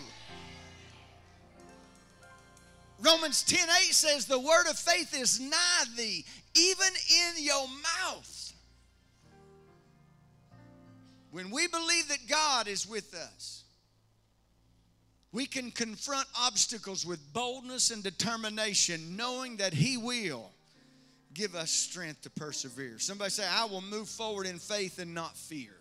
Romans 3.02 3.44
10 3.44 3.68
8 3.88 3.94
says, 3.94 4.26
The 4.26 4.38
word 4.40 4.68
of 4.70 4.78
faith 4.78 5.18
is 5.18 5.40
nigh 5.40 5.84
thee, 5.96 6.26
even 6.56 6.88
in 6.88 7.44
your 7.44 7.68
mouth. 7.68 8.51
When 11.32 11.50
we 11.50 11.68
believe 11.68 12.10
that 12.10 12.28
God 12.28 12.68
is 12.68 12.88
with 12.88 13.14
us, 13.14 13.64
we 15.32 15.46
can 15.46 15.72
confront 15.72 16.28
obstacles 16.38 17.06
with 17.06 17.34
boldness 17.34 17.90
and 17.90 18.04
determination, 18.04 19.16
knowing 19.16 19.58
that 19.58 19.74
He 19.74 19.96
will 19.96 20.52
give 21.34 21.56
us 21.56 21.72
strength 21.72 22.24
to 22.24 22.30
persevere. 22.30 23.00
Somebody 23.00 23.32
say, 23.32 23.46
I 23.50 23.64
will 23.66 23.82
move 23.82 24.10
forward 24.10 24.46
in 24.46 24.60
faith 24.60 25.00
and 25.00 25.14
not 25.14 25.38
fear. 25.38 25.72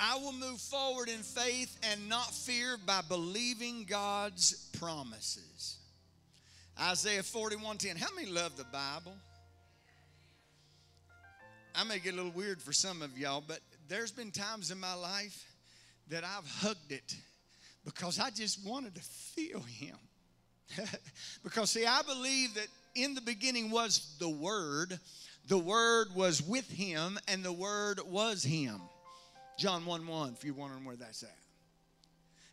I 0.00 0.16
will 0.16 0.32
move 0.32 0.60
forward 0.60 1.08
in 1.08 1.22
faith 1.22 1.76
and 1.90 2.08
not 2.08 2.32
fear 2.32 2.76
by 2.84 3.00
believing 3.08 3.84
God's 3.84 4.68
promises. 4.78 5.78
Isaiah 6.80 7.22
41:10. 7.22 7.96
How 7.96 8.14
many 8.14 8.28
love 8.28 8.56
the 8.56 8.64
Bible? 8.64 9.14
I 11.78 11.84
may 11.84 12.00
get 12.00 12.14
a 12.14 12.16
little 12.16 12.32
weird 12.32 12.60
for 12.60 12.72
some 12.72 13.02
of 13.02 13.16
y'all, 13.16 13.40
but 13.46 13.60
there's 13.86 14.10
been 14.10 14.32
times 14.32 14.72
in 14.72 14.80
my 14.80 14.94
life 14.94 15.46
that 16.08 16.24
I've 16.24 16.48
hugged 16.60 16.90
it 16.90 17.14
because 17.84 18.18
I 18.18 18.30
just 18.30 18.66
wanted 18.66 18.96
to 18.96 19.00
feel 19.00 19.60
Him. 19.60 19.96
because, 21.44 21.70
see, 21.70 21.86
I 21.86 22.02
believe 22.02 22.54
that 22.54 22.66
in 22.96 23.14
the 23.14 23.20
beginning 23.20 23.70
was 23.70 24.16
the 24.18 24.28
Word, 24.28 24.98
the 25.46 25.58
Word 25.58 26.08
was 26.16 26.42
with 26.42 26.68
Him, 26.68 27.16
and 27.28 27.44
the 27.44 27.52
Word 27.52 28.00
was 28.04 28.42
Him. 28.42 28.80
John 29.56 29.86
1 29.86 30.04
1, 30.04 30.32
if 30.36 30.44
you're 30.44 30.54
wondering 30.54 30.84
where 30.84 30.96
that's 30.96 31.22
at. 31.22 31.30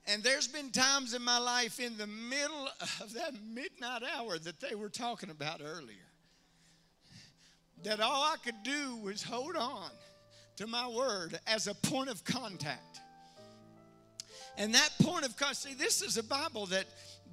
And 0.05 0.21
there's 0.21 0.47
been 0.47 0.69
times 0.69 1.15
in 1.15 1.23
my 1.23 1.39
life 1.39 1.79
in 1.79 1.97
the 1.97 2.05
middle 2.05 2.67
of 3.01 3.11
that 3.13 3.33
midnight 3.43 4.03
hour 4.15 4.37
that 4.37 4.59
they 4.59 4.75
were 4.75 4.89
talking 4.89 5.31
about 5.31 5.61
earlier 5.65 6.04
that 7.85 7.99
all 7.99 8.23
I 8.23 8.35
could 8.43 8.63
do 8.63 8.97
was 8.97 9.21
hold 9.21 9.55
on 9.55 9.89
to 10.57 10.65
my 10.65 10.87
word 10.87 11.39
as 11.45 11.67
a 11.67 11.75
point 11.75 12.09
of 12.09 12.23
contact. 12.25 12.99
And 14.57 14.73
that 14.73 14.89
point 15.01 15.23
of 15.23 15.37
contact, 15.37 15.57
see, 15.57 15.73
this 15.75 16.01
is 16.01 16.17
a 16.17 16.23
Bible 16.23 16.65
that 16.67 16.85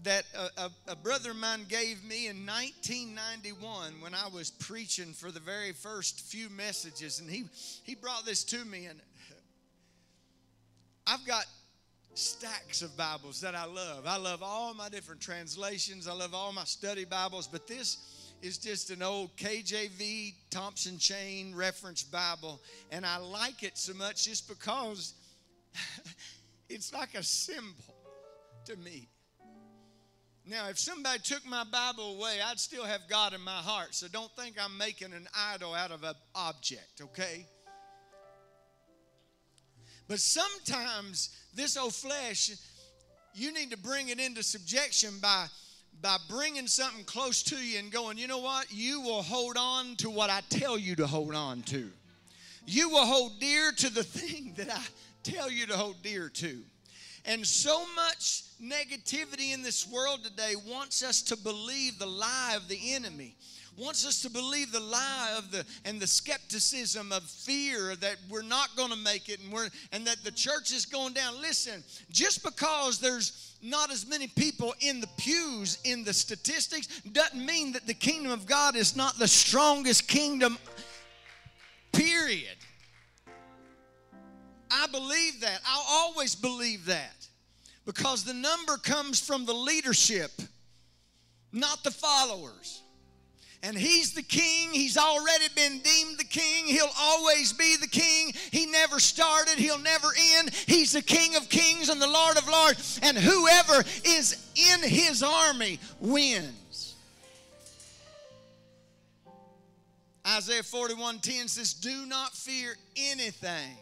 that 0.05 0.25
a, 0.35 0.63
a, 0.63 0.71
a, 0.89 0.97
brother 0.97 1.31
of 1.31 1.37
mine 1.37 1.65
gave 1.69 2.03
me 2.03 2.27
in 2.27 2.45
1991 2.45 4.01
when 4.01 4.15
I 4.15 4.27
was 4.35 4.51
preaching 4.51 5.13
for 5.13 5.31
the 5.31 5.39
very 5.39 5.71
first 5.71 6.23
few 6.23 6.49
messages, 6.51 7.21
and 7.21 7.31
he 7.31 7.45
he 7.85 7.95
brought 7.95 8.27
this 8.27 8.43
to 8.45 8.65
me, 8.65 8.87
and 8.87 9.01
I've 11.07 11.25
got 11.25 11.45
stacks 12.15 12.83
of 12.83 12.97
Bibles 12.97 13.41
that 13.43 13.55
I 13.55 13.65
love. 13.65 14.05
I 14.07 14.17
love 14.17 14.43
all 14.43 14.75
my 14.75 14.89
different 14.89 15.21
translations. 15.21 16.09
I 16.09 16.15
love 16.15 16.35
all 16.35 16.53
my 16.53 16.65
study 16.65 17.05
Bibles, 17.05 17.47
but 17.47 17.67
this 17.67 18.22
is 18.43 18.59
just 18.59 18.91
an 18.91 19.03
old 19.03 19.35
KJV 19.37 20.35
Thompson 20.51 20.99
Chain 20.99 21.55
reference 21.55 22.03
Bible, 22.03 22.61
and 22.91 23.07
I 23.07 23.17
like 23.19 23.63
it 23.63 23.79
so 23.79 23.95
much 23.95 24.25
just 24.25 24.49
because 24.49 25.15
it's 26.69 26.93
like 26.93 27.15
a 27.15 27.23
symbol 27.23 27.95
to 28.65 28.77
me. 28.77 29.09
Now, 30.45 30.69
if 30.69 30.79
somebody 30.79 31.21
took 31.21 31.47
my 31.47 31.63
Bible 31.63 32.17
away, 32.17 32.39
I'd 32.45 32.59
still 32.59 32.85
have 32.85 33.03
God 33.09 33.33
in 33.33 33.41
my 33.41 33.51
heart. 33.53 33.95
So 33.95 34.09
don't 34.09 34.31
think 34.33 34.57
I'm 34.61 34.77
making 34.77 35.13
an 35.13 35.29
idol 35.37 35.73
out 35.73 35.93
of 35.93 36.03
an 36.03 36.15
object, 36.35 37.01
okay? 37.01 37.47
But 40.09 40.19
sometimes 40.19 41.31
this 41.55 41.77
old 41.77 41.95
flesh, 41.95 42.51
you 43.35 43.53
need 43.53 43.71
to 43.71 43.79
bring 43.79 44.09
it 44.09 44.19
into 44.19 44.43
subjection 44.43 45.11
by 45.23 45.47
by 46.03 46.17
bringing 46.29 46.67
something 46.67 47.05
close 47.05 47.43
to 47.45 47.57
you 47.57 47.79
and 47.79 47.93
going, 47.93 48.19
you 48.19 48.27
know 48.27 48.39
what? 48.39 48.67
You 48.71 49.01
will 49.01 49.23
hold 49.23 49.57
on 49.57 49.95
to 49.97 50.11
what 50.11 50.31
I 50.31 50.41
tell 50.51 50.77
you 50.77 50.97
to 50.97 51.07
hold 51.07 51.35
on 51.35 51.63
to. 51.63 51.89
You 52.67 52.91
will 52.91 53.07
hold 53.07 53.39
dear 53.39 53.71
to 53.71 53.89
the 53.89 54.03
thing 54.03 54.55
that 54.57 54.69
I 54.69 54.83
tell 55.23 55.51
you 55.51 55.67
to 55.67 55.77
hold 55.77 56.03
dear 56.03 56.29
to. 56.29 56.59
And 57.25 57.47
so 57.47 57.85
much 57.95 58.43
negativity 58.61 59.55
in 59.55 59.63
this 59.63 59.87
world 59.87 60.25
today 60.25 60.55
wants 60.69 61.05
us 61.05 61.23
to 61.23 61.37
believe 61.37 61.99
the 61.99 62.07
lie 62.07 62.55
of 62.57 62.67
the 62.67 62.95
enemy 62.95 63.37
wants 63.77 64.07
us 64.07 64.23
to 64.23 64.31
believe 64.31 64.71
the 64.71 64.81
lie 64.81 65.35
of 65.37 65.51
the 65.51 65.65
and 65.85 66.01
the 66.01 66.07
skepticism 66.07 67.13
of 67.13 67.23
fear 67.23 67.97
that 67.97 68.17
we're 68.29 68.43
not 68.43 68.69
going 68.77 68.91
to 68.91 68.97
make 68.97 69.29
it 69.29 69.41
and 69.41 69.53
we're 69.53 69.69
and 69.93 70.07
that 70.07 70.23
the 70.25 70.31
church 70.31 70.73
is 70.73 70.85
going 70.85 71.15
down. 71.15 71.41
Listen 71.41 71.83
just 72.11 72.45
because 72.45 72.99
there's 72.99 73.57
not 73.63 73.91
as 73.91 74.07
many 74.07 74.27
people 74.27 74.75
in 74.81 75.01
the 75.01 75.09
pews 75.17 75.79
in 75.85 76.05
the 76.05 76.13
statistics 76.13 77.01
doesn't 77.13 77.45
mean 77.45 77.73
that 77.73 77.87
the 77.87 77.95
kingdom 77.95 78.33
of 78.33 78.45
god 78.45 78.75
is 78.77 78.97
not 78.97 79.19
the 79.19 79.29
strongest 79.29 80.09
kingdom 80.09 80.59
period. 81.93 82.57
I 84.71 84.87
believe 84.87 85.41
that. 85.41 85.61
I'll 85.67 85.87
always 85.89 86.35
believe 86.35 86.87
that. 86.87 87.27
Because 87.85 88.25
the 88.25 88.35
number 88.35 88.77
comes 88.79 89.21
from 89.21 89.45
the 89.45 89.53
leadership, 89.53 90.31
not 91.53 91.85
the 91.85 91.91
followers. 91.91 92.82
And 93.65 93.79
he's 93.79 94.13
the 94.13 94.23
king. 94.23 94.71
He's 94.73 94.97
already 94.97 95.45
been 95.55 95.79
deemed 95.79 96.19
the 96.19 96.25
king. 96.25 96.67
He'll 96.67 96.91
always 96.99 97.53
be 97.53 97.77
the 97.77 97.87
king. 97.87 98.33
He 98.51 98.67
never 98.67 98.99
started, 98.99 99.59
he'll 99.59 99.79
never 99.79 100.09
end. 100.37 100.53
He's 100.67 100.93
the 100.93 101.03
king 101.03 101.37
of 101.37 101.49
kings 101.49 101.89
and 101.89 102.03
the 102.03 102.09
lord 102.09 102.37
of 102.37 102.49
lords. 102.49 102.99
And 103.03 103.17
whoever 103.17 103.85
is 104.05 104.51
in 104.57 104.83
his 104.83 105.23
army 105.23 105.79
wins. 106.01 106.95
Isaiah 110.27 110.63
41:10 110.63 111.49
says, 111.49 111.75
Do 111.75 112.07
not 112.07 112.35
fear 112.35 112.75
anything, 112.97 113.77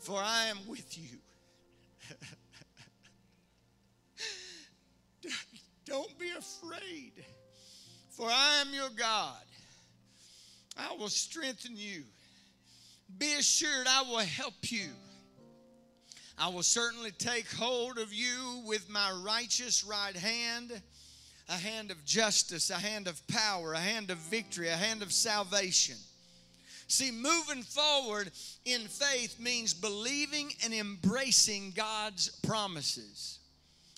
for 0.00 0.18
I 0.18 0.46
am 0.46 0.58
with 0.66 0.98
you. 0.98 1.18
Don't 5.86 6.18
be 6.18 6.30
afraid, 6.30 7.12
for 8.22 8.30
I 8.30 8.60
am 8.60 8.72
your 8.72 8.90
God. 8.90 9.34
I 10.76 10.94
will 10.96 11.08
strengthen 11.08 11.76
you. 11.76 12.04
Be 13.18 13.34
assured, 13.34 13.88
I 13.88 14.02
will 14.02 14.18
help 14.18 14.70
you. 14.70 14.90
I 16.38 16.48
will 16.48 16.62
certainly 16.62 17.10
take 17.10 17.50
hold 17.50 17.98
of 17.98 18.14
you 18.14 18.62
with 18.64 18.88
my 18.88 19.10
righteous 19.24 19.82
right 19.82 20.14
hand, 20.14 20.70
a 21.48 21.56
hand 21.56 21.90
of 21.90 22.04
justice, 22.04 22.70
a 22.70 22.74
hand 22.74 23.08
of 23.08 23.26
power, 23.26 23.72
a 23.72 23.80
hand 23.80 24.12
of 24.12 24.18
victory, 24.18 24.68
a 24.68 24.76
hand 24.76 25.02
of 25.02 25.12
salvation. 25.12 25.96
See, 26.86 27.10
moving 27.10 27.64
forward 27.64 28.30
in 28.64 28.82
faith 28.82 29.40
means 29.40 29.74
believing 29.74 30.52
and 30.64 30.72
embracing 30.72 31.72
God's 31.74 32.28
promises. 32.46 33.40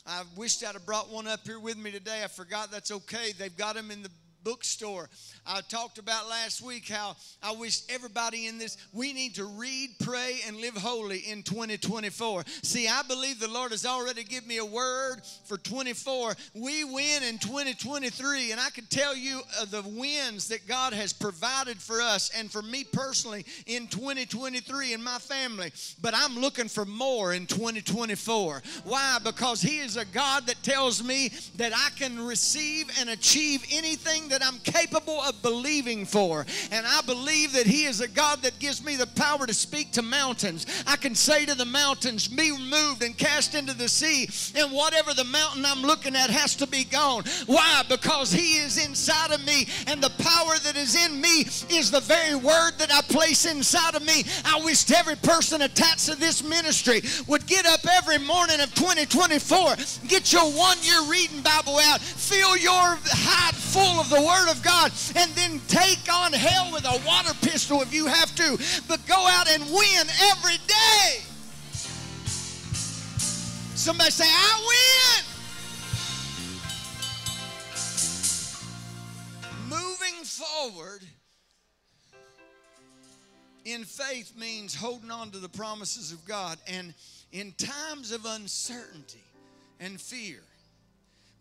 I 0.07 0.23
wished 0.37 0.62
I'd 0.62 0.75
have 0.75 0.85
brought 0.85 1.11
one 1.11 1.27
up 1.27 1.40
here 1.47 1.59
with 1.59 1.79
me 1.79 1.90
today. 1.90 2.23
I 2.23 2.27
forgot 2.27 2.71
that's 2.71 2.90
okay. 2.90 3.33
They've 3.33 3.57
got 3.57 3.75
them 3.75 3.90
in 3.90 4.03
the 4.03 4.11
bookstore. 4.44 5.09
I 5.46 5.61
talked 5.62 5.98
about 5.98 6.28
last 6.28 6.62
week 6.62 6.88
how 6.88 7.16
I 7.42 7.52
wish 7.52 7.83
everybody 7.88 8.46
in 8.46 8.59
this, 8.59 8.76
we 8.92 9.12
need 9.12 9.35
to 9.35 9.44
read, 9.44 9.90
pray, 10.00 10.40
and 10.46 10.57
live 10.59 10.76
holy 10.76 11.18
in 11.18 11.42
2024. 11.42 12.44
See, 12.62 12.88
I 12.88 13.02
believe 13.02 13.40
the 13.40 13.48
Lord 13.48 13.72
has 13.72 13.85
already 13.85 14.24
given 14.24 14.48
me 14.48 14.59
a 14.59 14.64
word 14.64 15.22
for 15.44 15.57
24. 15.59 16.35
We 16.54 16.85
win 16.85 17.22
in 17.22 17.38
2023, 17.38 18.52
and 18.52 18.61
I 18.61 18.70
can 18.70 18.87
tell 18.87 19.16
you 19.16 19.40
uh, 19.61 19.64
the 19.66 19.83
wins 19.83 20.48
that 20.48 20.66
God 20.66 20.92
has 20.92 21.12
provided 21.12 21.78
for 21.78 22.00
us 22.00 22.30
and 22.37 22.50
for 22.50 22.62
me 22.62 22.85
personally 22.85 23.44
in 23.66 23.87
2023 23.88 24.94
and 24.94 25.04
my 25.04 25.18
family. 25.18 25.72
But 26.00 26.14
I'm 26.16 26.38
looking 26.38 26.68
for 26.68 26.85
more 26.85 27.35
in 27.35 27.46
2024. 27.46 28.62
Why? 28.85 29.18
Because 29.22 29.61
He 29.61 29.78
is 29.78 29.96
a 29.96 30.04
God 30.07 30.46
that 30.46 30.62
tells 30.62 31.02
me 31.02 31.30
that 31.57 31.72
I 31.74 31.88
can 31.98 32.24
receive 32.24 32.90
and 33.00 33.11
achieve 33.11 33.64
anything 33.70 34.28
that 34.28 34.34
I'm 34.42 34.59
capable 34.61 35.20
of 35.20 35.40
believing 35.42 36.05
for. 36.05 36.47
And 36.70 36.87
I 36.87 37.01
believe 37.03 37.53
that 37.53 37.66
He 37.66 37.85
is 37.85 38.01
a 38.01 38.09
God 38.09 38.42
that 38.42 38.59
gives 38.59 38.85
me 38.85 38.97
the 38.97 39.07
power 39.07 39.47
to 39.47 39.55
speak 39.55 39.92
to 39.92 40.03
mountains. 40.03 40.66
I 40.87 40.97
can 40.97 41.14
say 41.14 41.44
to 41.47 41.55
the 41.55 41.64
mountains, 41.64 42.29
Be 42.29 42.53
removed 42.53 43.03
and 43.03 43.16
cast 43.16 43.55
into 43.55 43.75
the 43.75 43.88
sea. 43.88 44.29
And 44.57 44.73
whatever 44.73 45.14
the 45.14 45.25
mountain 45.25 45.64
I'm 45.64 45.83
looking 45.83 46.16
at 46.16 46.31
has 46.31 46.57
to 46.57 46.66
be 46.66 46.85
gone. 46.85 47.25
Why? 47.47 47.83
Because 47.88 48.33
He 48.33 48.57
is 48.57 48.85
inside 48.85 49.33
of 49.33 49.44
me. 49.47 49.68
And 49.87 50.03
the 50.03 50.12
power 50.18 50.59
that 50.64 50.77
is 50.77 50.97
in 50.97 51.20
me 51.20 51.40
is 51.70 51.90
the 51.90 52.01
very 52.01 52.35
word 52.35 52.73
that 52.79 52.92
I 52.92 53.01
place 53.03 53.44
inside 53.47 53.94
of 53.94 54.07
me. 54.07 54.25
I 54.44 54.61
wish 54.64 54.90
every 54.90 55.16
person 55.16 55.62
attached 55.62 56.07
to 56.07 56.14
this 56.16 56.42
ministry 56.42 57.03
would 57.27 57.47
get 57.47 57.66
up 57.66 57.81
every 57.99 58.18
morning 58.18 58.61
of 58.61 58.75
2024, 58.75 59.77
get 60.09 60.33
your 60.33 60.44
one 60.53 60.79
year 60.83 61.03
reading 61.11 61.40
Bible 61.42 61.79
out, 61.79 62.01
fill 62.01 62.57
your 62.57 62.99
hide 63.05 63.54
full 63.74 63.98
of 63.98 64.08
the 64.08 64.20
Word 64.20 64.48
of 64.48 64.62
God, 64.62 64.92
and 65.16 65.28
then 65.32 65.60
take 65.66 66.06
on 66.08 66.32
hell 66.32 66.70
with 66.72 66.84
a 66.84 67.02
water 67.04 67.34
pistol 67.42 67.82
if 67.82 67.92
you 67.92 68.06
have 68.06 68.32
to, 68.37 68.56
but 68.87 69.04
go 69.08 69.26
out 69.26 69.50
and 69.50 69.64
win 69.64 70.06
every 70.30 70.58
day. 70.68 71.18
Somebody 73.74 74.12
say, 74.12 74.26
I 74.28 74.64
win. 74.68 75.24
Moving 79.68 80.24
forward 80.24 81.02
in 83.64 83.82
faith 83.82 84.37
means 84.38 84.76
holding 84.76 85.10
on 85.10 85.32
to 85.32 85.38
the 85.38 85.48
promises 85.48 86.12
of 86.12 86.24
God. 86.24 86.58
And 86.68 86.94
in 87.32 87.52
times 87.58 88.12
of 88.12 88.24
uncertainty 88.24 89.24
and 89.80 90.00
fear, 90.00 90.38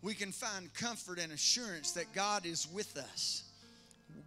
we 0.04 0.12
can 0.12 0.32
find 0.32 0.72
comfort 0.74 1.18
and 1.18 1.32
assurance 1.32 1.92
that 1.92 2.12
God 2.12 2.44
is 2.44 2.68
with 2.70 2.94
us. 2.98 3.42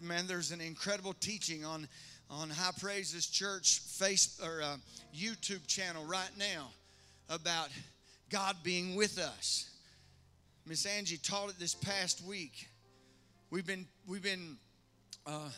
Man, 0.01 0.25
there's 0.25 0.51
an 0.51 0.59
incredible 0.59 1.13
teaching 1.13 1.63
on 1.63 1.87
on 2.29 2.49
High 2.49 2.71
Praises 2.81 3.27
Church 3.27 3.79
face 3.79 4.41
or 4.43 4.61
uh, 4.61 4.77
YouTube 5.15 5.65
channel 5.67 6.03
right 6.03 6.31
now 6.37 6.69
about 7.29 7.69
God 8.29 8.57
being 8.63 8.95
with 8.95 9.17
us. 9.19 9.69
Miss 10.65 10.85
Angie 10.85 11.17
taught 11.17 11.49
it 11.49 11.59
this 11.59 11.75
past 11.75 12.25
week. 12.25 12.67
We've 13.51 13.65
been 13.65 13.85
we've 14.07 14.23
been 14.23 14.57
uh, 15.27 15.49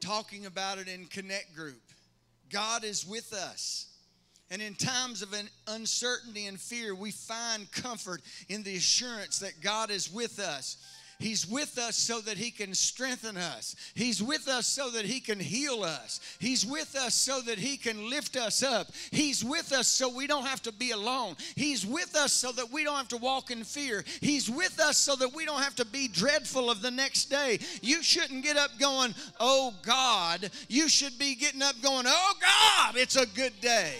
talking 0.00 0.44
about 0.44 0.78
it 0.78 0.86
in 0.86 1.06
Connect 1.06 1.56
Group. 1.56 1.80
God 2.52 2.84
is 2.84 3.06
with 3.06 3.32
us. 3.32 3.89
And 4.50 4.60
in 4.60 4.74
times 4.74 5.22
of 5.22 5.34
uncertainty 5.68 6.46
and 6.46 6.60
fear, 6.60 6.94
we 6.94 7.12
find 7.12 7.70
comfort 7.70 8.20
in 8.48 8.64
the 8.64 8.76
assurance 8.76 9.38
that 9.38 9.60
God 9.60 9.90
is 9.90 10.12
with 10.12 10.40
us. 10.40 10.76
He's 11.20 11.46
with 11.46 11.78
us 11.78 11.96
so 11.96 12.20
that 12.22 12.38
He 12.38 12.50
can 12.50 12.74
strengthen 12.74 13.36
us. 13.36 13.76
He's 13.94 14.22
with 14.22 14.48
us 14.48 14.66
so 14.66 14.90
that 14.90 15.04
He 15.04 15.20
can 15.20 15.38
heal 15.38 15.84
us. 15.84 16.18
He's 16.40 16.64
with 16.64 16.96
us 16.96 17.14
so 17.14 17.42
that 17.42 17.58
He 17.58 17.76
can 17.76 18.08
lift 18.08 18.36
us 18.36 18.62
up. 18.62 18.88
He's 19.10 19.44
with 19.44 19.70
us 19.72 19.86
so 19.86 20.08
we 20.08 20.26
don't 20.26 20.46
have 20.46 20.62
to 20.62 20.72
be 20.72 20.92
alone. 20.92 21.36
He's 21.56 21.86
with 21.86 22.16
us 22.16 22.32
so 22.32 22.52
that 22.52 22.72
we 22.72 22.84
don't 22.84 22.96
have 22.96 23.08
to 23.08 23.18
walk 23.18 23.50
in 23.50 23.64
fear. 23.64 24.02
He's 24.20 24.48
with 24.48 24.80
us 24.80 24.96
so 24.96 25.14
that 25.16 25.34
we 25.34 25.44
don't 25.44 25.62
have 25.62 25.76
to 25.76 25.84
be 25.84 26.08
dreadful 26.08 26.70
of 26.70 26.80
the 26.80 26.90
next 26.90 27.26
day. 27.26 27.60
You 27.82 28.02
shouldn't 28.02 28.42
get 28.42 28.56
up 28.56 28.70
going, 28.80 29.14
Oh 29.38 29.74
God. 29.82 30.50
You 30.68 30.88
should 30.88 31.18
be 31.18 31.34
getting 31.34 31.62
up 31.62 31.74
going, 31.82 32.06
Oh 32.08 32.34
God, 32.40 32.96
it's 32.96 33.16
a 33.16 33.26
good 33.26 33.60
day. 33.60 33.94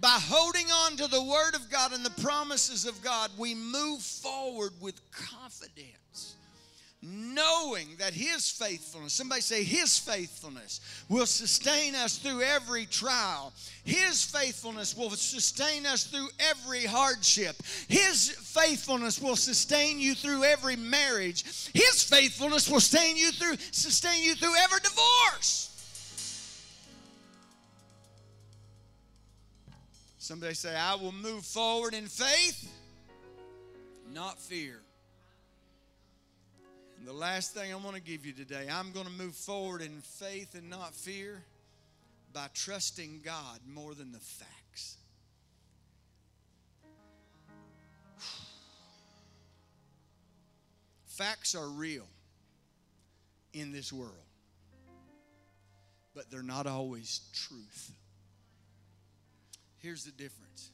By 0.00 0.18
holding 0.20 0.66
on 0.70 0.96
to 0.98 1.08
the 1.08 1.22
Word 1.22 1.56
of 1.56 1.70
God 1.70 1.92
and 1.92 2.04
the 2.04 2.22
promises 2.22 2.86
of 2.86 3.02
God, 3.02 3.30
we 3.36 3.54
move 3.54 4.00
forward 4.00 4.72
with 4.80 5.00
confidence, 5.10 6.36
knowing 7.02 7.88
that 7.98 8.14
His 8.14 8.48
faithfulness, 8.48 9.12
somebody 9.12 9.40
say, 9.40 9.64
His 9.64 9.98
faithfulness 9.98 10.80
will 11.08 11.26
sustain 11.26 11.96
us 11.96 12.16
through 12.16 12.42
every 12.42 12.86
trial. 12.86 13.52
His 13.82 14.24
faithfulness 14.24 14.96
will 14.96 15.10
sustain 15.10 15.84
us 15.84 16.04
through 16.04 16.28
every 16.38 16.84
hardship. 16.84 17.56
His 17.88 18.30
faithfulness 18.30 19.20
will 19.20 19.36
sustain 19.36 19.98
you 19.98 20.14
through 20.14 20.44
every 20.44 20.76
marriage. 20.76 21.42
His 21.74 22.04
faithfulness 22.04 22.70
will 22.70 22.78
sustain 22.78 23.16
you 23.16 23.32
through, 23.32 23.56
sustain 23.72 24.22
you 24.22 24.36
through 24.36 24.56
every 24.58 24.78
divorce. 24.78 25.67
Somebody 30.28 30.52
say, 30.52 30.76
I 30.76 30.94
will 30.94 31.12
move 31.12 31.42
forward 31.42 31.94
in 31.94 32.04
faith, 32.04 32.70
not 34.12 34.38
fear. 34.38 34.78
And 36.98 37.08
the 37.08 37.14
last 37.14 37.54
thing 37.54 37.72
I 37.72 37.76
want 37.76 37.96
to 37.96 38.02
give 38.02 38.26
you 38.26 38.34
today, 38.34 38.66
I'm 38.70 38.92
going 38.92 39.06
to 39.06 39.12
move 39.12 39.34
forward 39.34 39.80
in 39.80 40.02
faith 40.02 40.54
and 40.54 40.68
not 40.68 40.94
fear 40.94 41.42
by 42.34 42.48
trusting 42.52 43.22
God 43.24 43.60
more 43.66 43.94
than 43.94 44.12
the 44.12 44.18
facts. 44.18 44.98
Facts 51.06 51.54
are 51.54 51.70
real 51.70 52.06
in 53.54 53.72
this 53.72 53.90
world, 53.94 54.12
but 56.14 56.30
they're 56.30 56.42
not 56.42 56.66
always 56.66 57.22
truth. 57.32 57.92
Here's 59.78 60.04
the 60.04 60.10
difference 60.12 60.70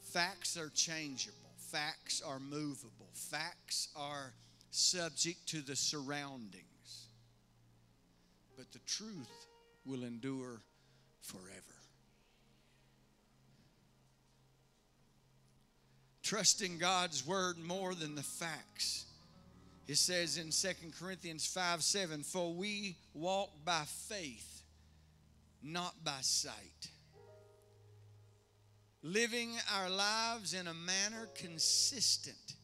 facts 0.00 0.56
are 0.56 0.70
changeable, 0.70 1.36
facts 1.56 2.20
are 2.24 2.40
movable, 2.40 3.08
facts 3.14 3.88
are 3.94 4.32
subject 4.70 5.46
to 5.48 5.60
the 5.60 5.76
surroundings. 5.76 6.64
But 8.56 8.72
the 8.72 8.80
truth 8.80 9.46
will 9.86 10.02
endure 10.02 10.60
forever. 11.22 11.46
Trusting 16.22 16.78
God's 16.78 17.26
word 17.26 17.58
more 17.58 17.94
than 17.94 18.14
the 18.14 18.22
facts. 18.22 19.06
It 19.88 19.96
says 19.96 20.36
in 20.36 20.50
2 20.50 20.90
Corinthians 21.00 21.46
5 21.46 21.82
7, 21.82 22.22
For 22.22 22.52
we 22.52 22.96
walk 23.14 23.50
by 23.64 23.82
faith, 24.08 24.62
not 25.62 25.94
by 26.04 26.18
sight 26.20 26.90
living 29.02 29.52
our 29.74 29.88
lives 29.88 30.52
in 30.54 30.66
a 30.66 30.74
manner 30.74 31.26
consistent 31.34 32.56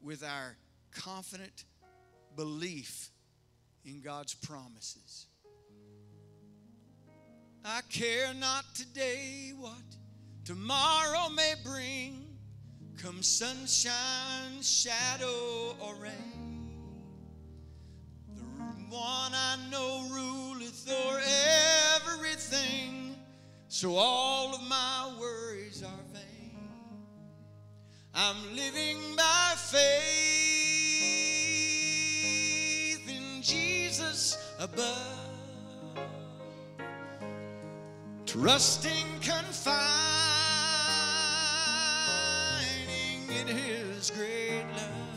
with 0.00 0.22
our 0.22 0.56
confident 0.92 1.64
belief 2.36 3.10
in 3.84 4.00
God's 4.00 4.34
promises. 4.34 5.26
I 7.64 7.80
care 7.90 8.32
not 8.34 8.64
today 8.74 9.52
what 9.58 9.72
tomorrow 10.44 11.30
may 11.30 11.54
bring, 11.64 12.26
come 12.98 13.22
sunshine, 13.22 14.60
shadow, 14.62 15.74
or 15.80 15.94
rain. 15.96 16.70
The 18.36 18.42
one 18.90 19.32
I 19.32 19.56
know 19.70 20.06
ruleth 20.10 20.88
o'er 20.88 21.20
everything 21.96 23.03
so 23.74 23.96
all 23.96 24.54
of 24.54 24.62
my 24.68 25.10
worries 25.18 25.82
are 25.82 26.04
vain. 26.12 26.68
I'm 28.14 28.36
living 28.54 29.16
by 29.16 29.54
faith 29.56 29.82
in 33.08 33.42
Jesus 33.42 34.38
above, 34.60 35.98
trusting, 38.26 39.18
confiding 39.20 39.74
in 43.28 43.48
His 43.48 44.12
great 44.12 44.66
love. 44.76 45.13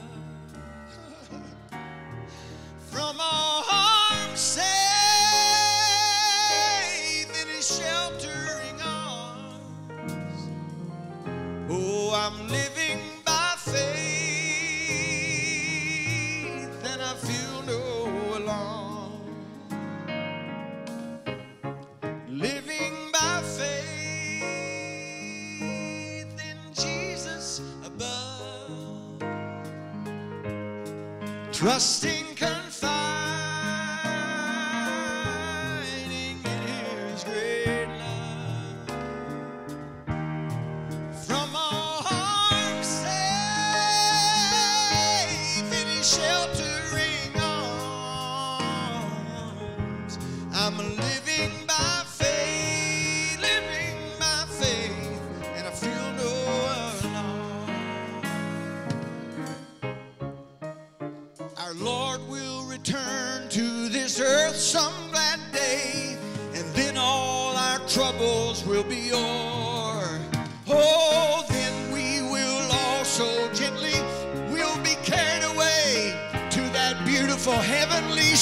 Trusting 31.77 32.26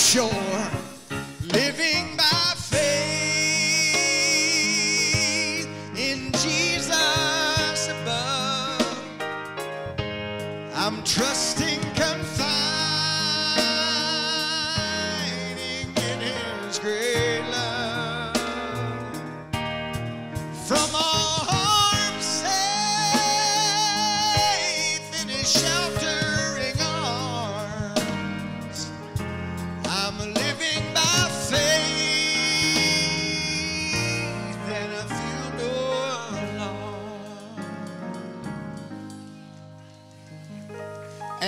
Show. 0.06 0.45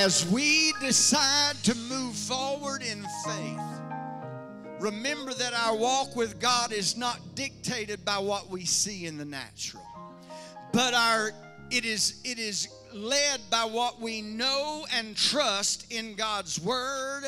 As 0.08 0.26
we 0.30 0.72
decide 0.80 1.54
to 1.66 1.76
move 1.76 2.16
forward 2.16 2.82
in 2.82 3.06
faith, 3.26 3.82
remember 4.80 5.34
that 5.34 5.54
our 5.54 5.76
walk 5.76 6.16
with 6.16 6.40
God 6.40 6.72
is 6.72 6.96
not 6.96 7.20
dictated 7.36 8.06
by 8.06 8.18
what 8.18 8.50
we 8.50 8.64
see 8.64 9.06
in 9.06 9.18
the 9.18 9.26
natural, 9.26 9.84
but 10.72 10.94
our 10.94 11.32
it 11.72 11.84
is 11.84 12.22
it 12.24 12.40
is 12.40 12.70
led 12.94 13.42
by 13.50 13.66
what 13.66 14.00
we 14.00 14.22
know 14.22 14.86
and 14.94 15.14
trust 15.18 15.92
in 15.92 16.16
God's 16.16 16.58
Word. 16.58 17.24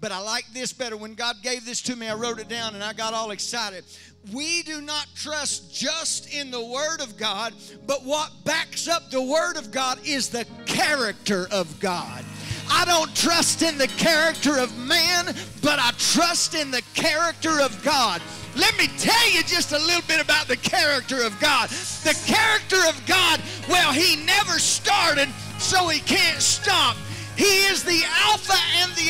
But 0.00 0.12
I 0.12 0.18
like 0.20 0.46
this 0.52 0.72
better. 0.72 0.96
When 0.96 1.14
God 1.14 1.36
gave 1.42 1.64
this 1.64 1.82
to 1.82 1.96
me, 1.96 2.08
I 2.08 2.14
wrote 2.14 2.40
it 2.40 2.48
down 2.48 2.74
and 2.74 2.82
I 2.82 2.92
got 2.94 3.12
all 3.12 3.32
excited. 3.32 3.84
We 4.32 4.62
do 4.62 4.80
not 4.80 5.06
trust 5.14 5.74
just 5.74 6.34
in 6.34 6.50
the 6.50 6.64
Word 6.64 7.00
of 7.00 7.16
God, 7.16 7.54
but 7.86 8.04
what 8.04 8.30
backs 8.44 8.88
up 8.88 9.10
the 9.10 9.22
Word 9.22 9.56
of 9.56 9.70
God 9.70 9.98
is 10.04 10.28
the 10.28 10.46
character 10.66 11.48
of 11.50 11.80
God. 11.80 12.24
I 12.70 12.84
don't 12.84 13.14
trust 13.16 13.62
in 13.62 13.78
the 13.78 13.88
character 13.88 14.58
of 14.58 14.76
man, 14.78 15.26
but 15.60 15.78
I 15.80 15.90
trust 15.98 16.54
in 16.54 16.70
the 16.70 16.82
character 16.94 17.60
of 17.60 17.82
God. 17.82 18.22
Let 18.56 18.76
me 18.78 18.86
tell 18.98 19.30
you 19.30 19.42
just 19.42 19.72
a 19.72 19.78
little 19.78 20.06
bit 20.06 20.20
about 20.20 20.48
the 20.48 20.56
character 20.56 21.22
of 21.22 21.38
God. 21.40 21.68
The 21.68 22.18
character 22.26 22.78
of 22.88 23.00
God, 23.06 23.40
well, 23.68 23.92
He 23.92 24.24
never 24.24 24.58
started, 24.58 25.28
so 25.58 25.88
He 25.88 26.00
can't 26.00 26.40
stop. 26.40 26.79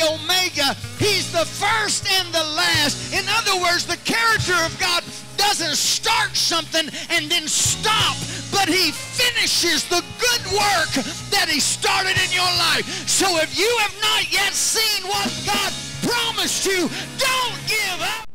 Omega. 0.02 0.74
He's 0.98 1.32
the 1.32 1.44
first 1.44 2.06
and 2.10 2.28
the 2.32 2.44
last. 2.56 3.12
In 3.12 3.24
other 3.28 3.60
words, 3.62 3.86
the 3.86 3.98
character 4.04 4.56
of 4.64 4.76
God 4.80 5.04
doesn't 5.36 5.76
start 5.76 6.36
something 6.36 6.88
and 7.10 7.30
then 7.30 7.48
stop, 7.48 8.16
but 8.52 8.68
He 8.68 8.92
finishes 8.92 9.84
the 9.88 10.04
good 10.20 10.44
work 10.52 10.92
that 11.30 11.48
He 11.48 11.60
started 11.60 12.16
in 12.16 12.30
your 12.32 12.52
life. 12.58 12.84
So 13.08 13.26
if 13.38 13.58
you 13.58 13.70
have 13.80 13.96
not 14.00 14.32
yet 14.32 14.52
seen 14.52 15.08
what 15.08 15.28
God 15.46 15.72
promised 16.02 16.66
you, 16.66 16.88
don't 17.18 17.58
give 17.66 18.00
up. 18.00 18.29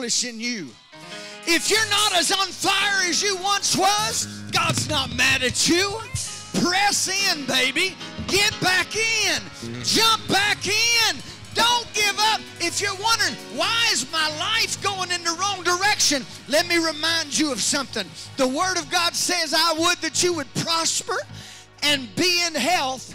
Accomplish 0.00 0.24
in 0.24 0.40
you. 0.40 0.68
If 1.46 1.70
you're 1.70 1.90
not 1.90 2.14
as 2.14 2.32
on 2.32 2.46
fire 2.46 3.08
as 3.08 3.22
you 3.22 3.36
once 3.42 3.76
was, 3.76 4.26
God's 4.50 4.88
not 4.88 5.14
mad 5.14 5.42
at 5.42 5.68
you. 5.68 5.98
Press 6.62 7.08
in, 7.08 7.44
baby. 7.46 7.94
Get 8.26 8.58
back 8.60 8.96
in. 8.96 9.42
Jump 9.82 10.26
back 10.28 10.66
in. 10.66 11.16
Don't 11.54 11.86
give 11.92 12.18
up. 12.18 12.40
If 12.60 12.80
you're 12.80 12.96
wondering, 13.02 13.34
why 13.54 13.88
is 13.92 14.10
my 14.10 14.28
life 14.38 14.82
going 14.82 15.10
in 15.10 15.22
the 15.22 15.36
wrong 15.38 15.62
direction? 15.62 16.24
Let 16.48 16.66
me 16.66 16.78
remind 16.78 17.36
you 17.36 17.52
of 17.52 17.60
something. 17.60 18.06
The 18.38 18.48
Word 18.48 18.78
of 18.78 18.90
God 18.90 19.14
says, 19.14 19.52
I 19.54 19.74
would 19.78 19.98
that 19.98 20.22
you 20.22 20.32
would 20.34 20.52
prosper 20.54 21.16
and 21.82 22.08
be 22.16 22.42
in 22.46 22.54
health, 22.54 23.14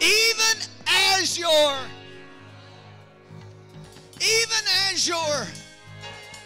even 0.00 0.56
as 1.18 1.38
your, 1.38 1.76
even 4.20 4.64
as 4.92 5.08
your, 5.08 5.46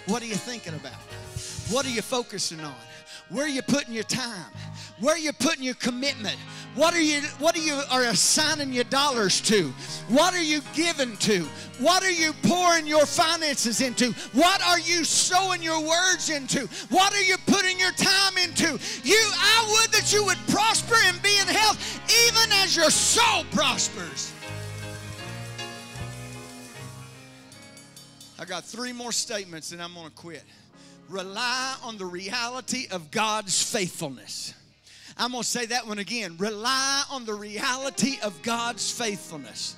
what 0.06 0.22
are 0.22 0.26
you 0.26 0.34
thinking 0.34 0.74
about? 0.74 1.00
What 1.70 1.86
are 1.86 1.90
you 1.90 2.02
focusing 2.02 2.60
on? 2.60 2.74
Where 3.30 3.46
are 3.46 3.48
you 3.48 3.62
putting 3.62 3.94
your 3.94 4.04
time? 4.04 4.50
Where 5.00 5.14
are 5.14 5.18
you 5.18 5.32
putting 5.32 5.64
your 5.64 5.74
commitment? 5.74 6.36
What 6.74 6.94
are 6.94 7.00
you 7.00 7.20
what 7.38 7.56
are 7.56 7.60
you 7.60 7.80
are 7.90 8.04
assigning 8.04 8.72
your 8.72 8.84
dollars 8.84 9.40
to? 9.42 9.72
What 10.08 10.34
are 10.34 10.42
you 10.42 10.60
giving 10.74 11.16
to? 11.18 11.40
What 11.78 12.02
are 12.02 12.10
you 12.10 12.32
pouring 12.42 12.86
your 12.86 13.06
finances 13.06 13.80
into? 13.80 14.12
What 14.32 14.62
are 14.62 14.78
you 14.78 15.04
sowing 15.04 15.62
your 15.62 15.80
words 15.80 16.30
into? 16.30 16.68
What 16.90 17.14
are 17.14 17.22
you 17.22 17.36
putting 17.46 17.78
your 17.78 17.92
time 17.92 18.36
into? 18.36 18.78
You 19.02 19.20
I 19.36 19.78
would 19.80 19.90
that 19.92 20.12
you 20.12 20.24
would 20.24 20.38
prosper 20.48 20.96
and 21.06 21.20
be 21.22 21.36
in 21.40 21.46
health 21.46 22.00
even 22.28 22.52
as 22.52 22.76
your 22.76 22.90
soul 22.90 23.44
prospers. 23.52 24.33
I 28.38 28.44
got 28.44 28.64
three 28.64 28.92
more 28.92 29.12
statements 29.12 29.72
and 29.72 29.80
I'm 29.80 29.94
going 29.94 30.06
to 30.06 30.12
quit. 30.12 30.42
Rely 31.08 31.76
on 31.82 31.98
the 31.98 32.06
reality 32.06 32.88
of 32.90 33.10
God's 33.10 33.62
faithfulness. 33.62 34.54
I'm 35.16 35.30
going 35.30 35.42
to 35.42 35.48
say 35.48 35.66
that 35.66 35.86
one 35.86 35.98
again. 35.98 36.36
Rely 36.38 37.04
on 37.10 37.24
the 37.24 37.34
reality 37.34 38.18
of 38.22 38.42
God's 38.42 38.90
faithfulness. 38.90 39.76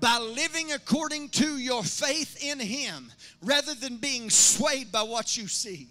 By 0.00 0.18
living 0.18 0.72
according 0.72 1.28
to 1.30 1.58
your 1.58 1.84
faith 1.84 2.42
in 2.42 2.58
Him 2.58 3.12
rather 3.42 3.74
than 3.74 3.98
being 3.98 4.30
swayed 4.30 4.90
by 4.90 5.02
what 5.02 5.36
you 5.36 5.46
see. 5.46 5.88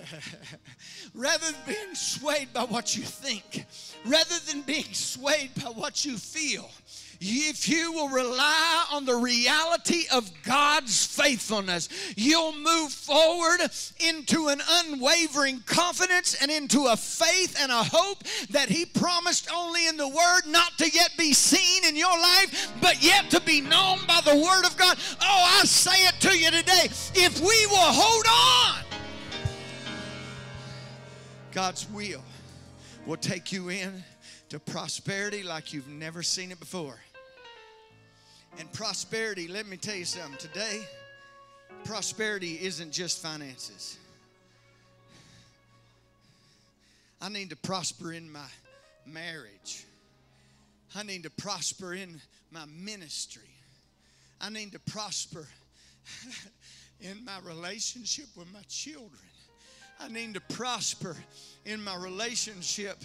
rather 1.14 1.44
than 1.46 1.60
being 1.66 1.94
swayed 1.94 2.52
by 2.52 2.64
what 2.64 2.96
you 2.96 3.02
think, 3.02 3.66
rather 4.04 4.38
than 4.46 4.62
being 4.62 4.92
swayed 4.92 5.50
by 5.56 5.70
what 5.70 6.04
you 6.04 6.16
feel, 6.16 6.68
if 7.24 7.68
you 7.68 7.92
will 7.92 8.08
rely 8.08 8.84
on 8.90 9.04
the 9.04 9.14
reality 9.14 10.06
of 10.12 10.28
God's 10.42 11.06
faithfulness, 11.06 11.88
you'll 12.16 12.56
move 12.56 12.90
forward 12.92 13.60
into 14.00 14.48
an 14.48 14.60
unwavering 14.68 15.62
confidence 15.64 16.34
and 16.42 16.50
into 16.50 16.86
a 16.86 16.96
faith 16.96 17.56
and 17.60 17.70
a 17.70 17.84
hope 17.84 18.24
that 18.50 18.68
He 18.68 18.84
promised 18.84 19.48
only 19.54 19.86
in 19.86 19.96
the 19.96 20.08
Word, 20.08 20.42
not 20.48 20.76
to 20.78 20.90
yet 20.90 21.10
be 21.16 21.32
seen 21.32 21.84
in 21.84 21.96
your 21.96 22.18
life, 22.18 22.72
but 22.80 23.02
yet 23.02 23.30
to 23.30 23.40
be 23.40 23.60
known 23.60 24.00
by 24.08 24.20
the 24.24 24.34
Word 24.34 24.66
of 24.66 24.76
God. 24.76 24.98
Oh, 25.20 25.58
I 25.60 25.64
say 25.64 26.06
it 26.06 26.14
to 26.20 26.36
you 26.36 26.50
today. 26.50 26.88
If 27.14 27.40
we 27.40 27.66
will 27.66 27.92
hold 27.92 28.26
on, 28.26 28.91
God's 31.52 31.86
will 31.90 32.22
will 33.06 33.18
take 33.18 33.52
you 33.52 33.68
in 33.68 34.02
to 34.48 34.58
prosperity 34.58 35.42
like 35.42 35.74
you've 35.74 35.88
never 35.88 36.22
seen 36.22 36.50
it 36.50 36.58
before. 36.58 36.98
And 38.58 38.72
prosperity, 38.72 39.48
let 39.48 39.66
me 39.66 39.76
tell 39.76 39.94
you 39.94 40.06
something. 40.06 40.38
Today, 40.38 40.82
prosperity 41.84 42.58
isn't 42.62 42.90
just 42.90 43.22
finances. 43.22 43.98
I 47.20 47.28
need 47.28 47.50
to 47.50 47.56
prosper 47.56 48.14
in 48.14 48.30
my 48.30 48.48
marriage. 49.06 49.84
I 50.94 51.02
need 51.02 51.22
to 51.24 51.30
prosper 51.30 51.92
in 51.92 52.20
my 52.50 52.64
ministry. 52.66 53.42
I 54.40 54.48
need 54.48 54.72
to 54.72 54.80
prosper 54.80 55.46
in 57.00 57.24
my 57.24 57.38
relationship 57.44 58.26
with 58.36 58.52
my 58.52 58.62
children. 58.68 59.20
I 60.00 60.08
need 60.08 60.34
to 60.34 60.40
prosper 60.40 61.16
in 61.64 61.82
my 61.82 61.96
relationship 61.96 63.02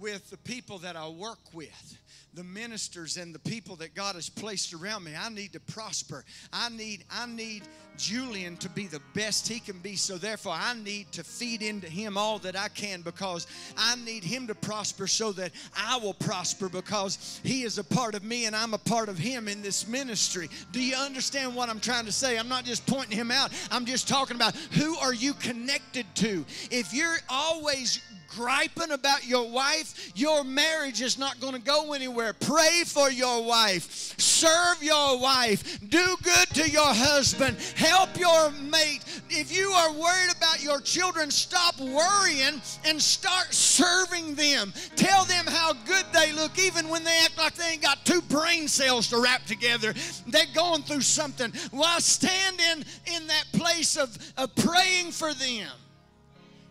with 0.00 0.30
the 0.30 0.38
people 0.38 0.78
that 0.78 0.96
I 0.96 1.08
work 1.08 1.38
with 1.52 1.98
the 2.34 2.44
ministers 2.44 3.16
and 3.16 3.34
the 3.34 3.40
people 3.40 3.76
that 3.76 3.94
God 3.94 4.14
has 4.14 4.28
placed 4.28 4.72
around 4.72 5.04
me. 5.04 5.12
I 5.18 5.28
need 5.30 5.52
to 5.54 5.60
prosper. 5.60 6.24
I 6.52 6.68
need 6.68 7.04
I 7.10 7.26
need 7.26 7.64
Julian 7.96 8.56
to 8.58 8.68
be 8.68 8.86
the 8.86 9.00
best 9.14 9.48
he 9.48 9.58
can 9.58 9.78
be. 9.78 9.96
So 9.96 10.16
therefore 10.16 10.54
I 10.56 10.74
need 10.74 11.10
to 11.12 11.24
feed 11.24 11.62
into 11.62 11.88
him 11.88 12.16
all 12.16 12.38
that 12.40 12.56
I 12.56 12.68
can 12.68 13.02
because 13.02 13.46
I 13.76 13.96
need 13.96 14.22
him 14.22 14.46
to 14.46 14.54
prosper 14.54 15.06
so 15.06 15.32
that 15.32 15.50
I 15.76 15.98
will 15.98 16.14
prosper 16.14 16.68
because 16.68 17.40
he 17.42 17.62
is 17.62 17.78
a 17.78 17.84
part 17.84 18.14
of 18.14 18.22
me 18.22 18.46
and 18.46 18.54
I'm 18.54 18.74
a 18.74 18.78
part 18.78 19.08
of 19.08 19.18
him 19.18 19.48
in 19.48 19.60
this 19.60 19.88
ministry. 19.88 20.48
Do 20.72 20.80
you 20.80 20.94
understand 20.94 21.54
what 21.54 21.68
I'm 21.68 21.80
trying 21.80 22.04
to 22.04 22.12
say? 22.12 22.38
I'm 22.38 22.48
not 22.48 22.64
just 22.64 22.86
pointing 22.86 23.16
him 23.16 23.30
out. 23.30 23.50
I'm 23.72 23.84
just 23.84 24.08
talking 24.08 24.36
about 24.36 24.54
who 24.54 24.96
are 24.96 25.14
you 25.14 25.34
connected 25.34 26.06
to? 26.16 26.44
If 26.70 26.94
you're 26.94 27.18
always 27.28 28.00
griping 28.30 28.92
about 28.92 29.26
your 29.26 29.50
wife, 29.50 29.89
your 30.14 30.44
marriage 30.44 31.02
is 31.02 31.18
not 31.18 31.40
going 31.40 31.54
to 31.54 31.60
go 31.60 31.92
anywhere. 31.92 32.32
Pray 32.32 32.82
for 32.86 33.10
your 33.10 33.42
wife, 33.44 34.14
serve 34.18 34.82
your 34.82 35.18
wife, 35.20 35.80
do 35.88 36.16
good 36.22 36.48
to 36.54 36.68
your 36.68 36.92
husband, 36.92 37.56
help 37.76 38.18
your 38.18 38.50
mate. 38.50 39.00
If 39.28 39.54
you 39.54 39.68
are 39.70 39.92
worried 39.92 40.32
about 40.36 40.62
your 40.62 40.80
children, 40.80 41.30
stop 41.30 41.78
worrying 41.80 42.60
and 42.84 43.00
start 43.00 43.52
serving 43.52 44.34
them. 44.34 44.72
Tell 44.96 45.24
them 45.24 45.46
how 45.46 45.72
good 45.72 46.04
they 46.12 46.32
look, 46.32 46.58
even 46.58 46.88
when 46.88 47.04
they 47.04 47.20
act 47.24 47.38
like 47.38 47.54
they 47.54 47.72
ain't 47.72 47.82
got 47.82 48.04
two 48.04 48.20
brain 48.22 48.68
cells 48.68 49.08
to 49.08 49.20
wrap 49.20 49.44
together. 49.46 49.94
They're 50.26 50.44
going 50.54 50.82
through 50.82 51.02
something. 51.02 51.52
Well, 51.72 52.00
stand 52.00 52.60
in, 52.60 52.84
in 53.14 53.26
that 53.26 53.44
place 53.52 53.96
of, 53.96 54.16
of 54.36 54.54
praying 54.56 55.12
for 55.12 55.32
them 55.34 55.68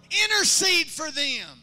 intercede 0.09 0.87
for 0.87 1.11
them. 1.11 1.58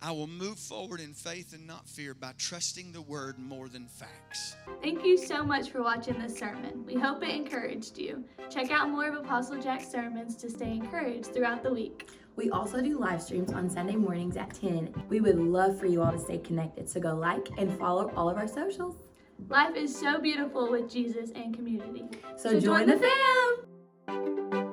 I 0.00 0.12
will 0.12 0.28
move 0.28 0.58
forward 0.58 1.00
in 1.00 1.12
faith 1.12 1.52
and 1.52 1.66
not 1.66 1.88
fear 1.88 2.14
by 2.14 2.32
trusting 2.38 2.92
the 2.92 3.02
word 3.02 3.38
more 3.38 3.68
than 3.68 3.88
facts. 3.88 4.54
Thank 4.80 5.04
you 5.04 5.18
so 5.18 5.42
much 5.42 5.70
for 5.70 5.82
watching 5.82 6.18
this 6.20 6.38
sermon. 6.38 6.84
We 6.86 6.94
hope 6.94 7.22
it 7.24 7.30
encouraged 7.30 7.98
you. 7.98 8.24
Check 8.48 8.70
out 8.70 8.90
more 8.90 9.08
of 9.08 9.14
Apostle 9.14 9.60
Jack's 9.60 9.90
sermons 9.90 10.36
to 10.36 10.48
stay 10.48 10.70
encouraged 10.70 11.34
throughout 11.34 11.64
the 11.64 11.72
week. 11.72 12.08
We 12.36 12.50
also 12.50 12.80
do 12.80 12.96
live 13.00 13.20
streams 13.20 13.52
on 13.52 13.68
Sunday 13.68 13.96
mornings 13.96 14.36
at 14.36 14.54
10. 14.54 14.94
We 15.08 15.20
would 15.20 15.40
love 15.40 15.76
for 15.80 15.86
you 15.86 16.02
all 16.02 16.12
to 16.12 16.18
stay 16.18 16.38
connected, 16.38 16.88
so 16.88 17.00
go 17.00 17.14
like 17.14 17.48
and 17.58 17.76
follow 17.76 18.12
all 18.14 18.30
of 18.30 18.36
our 18.36 18.46
socials. 18.46 19.02
Life 19.48 19.74
is 19.74 19.98
so 19.98 20.20
beautiful 20.20 20.70
with 20.70 20.88
Jesus 20.88 21.30
and 21.34 21.52
community. 21.52 22.04
So, 22.36 22.60
join, 22.60 22.86
the 22.86 22.96
fam! 22.96 24.67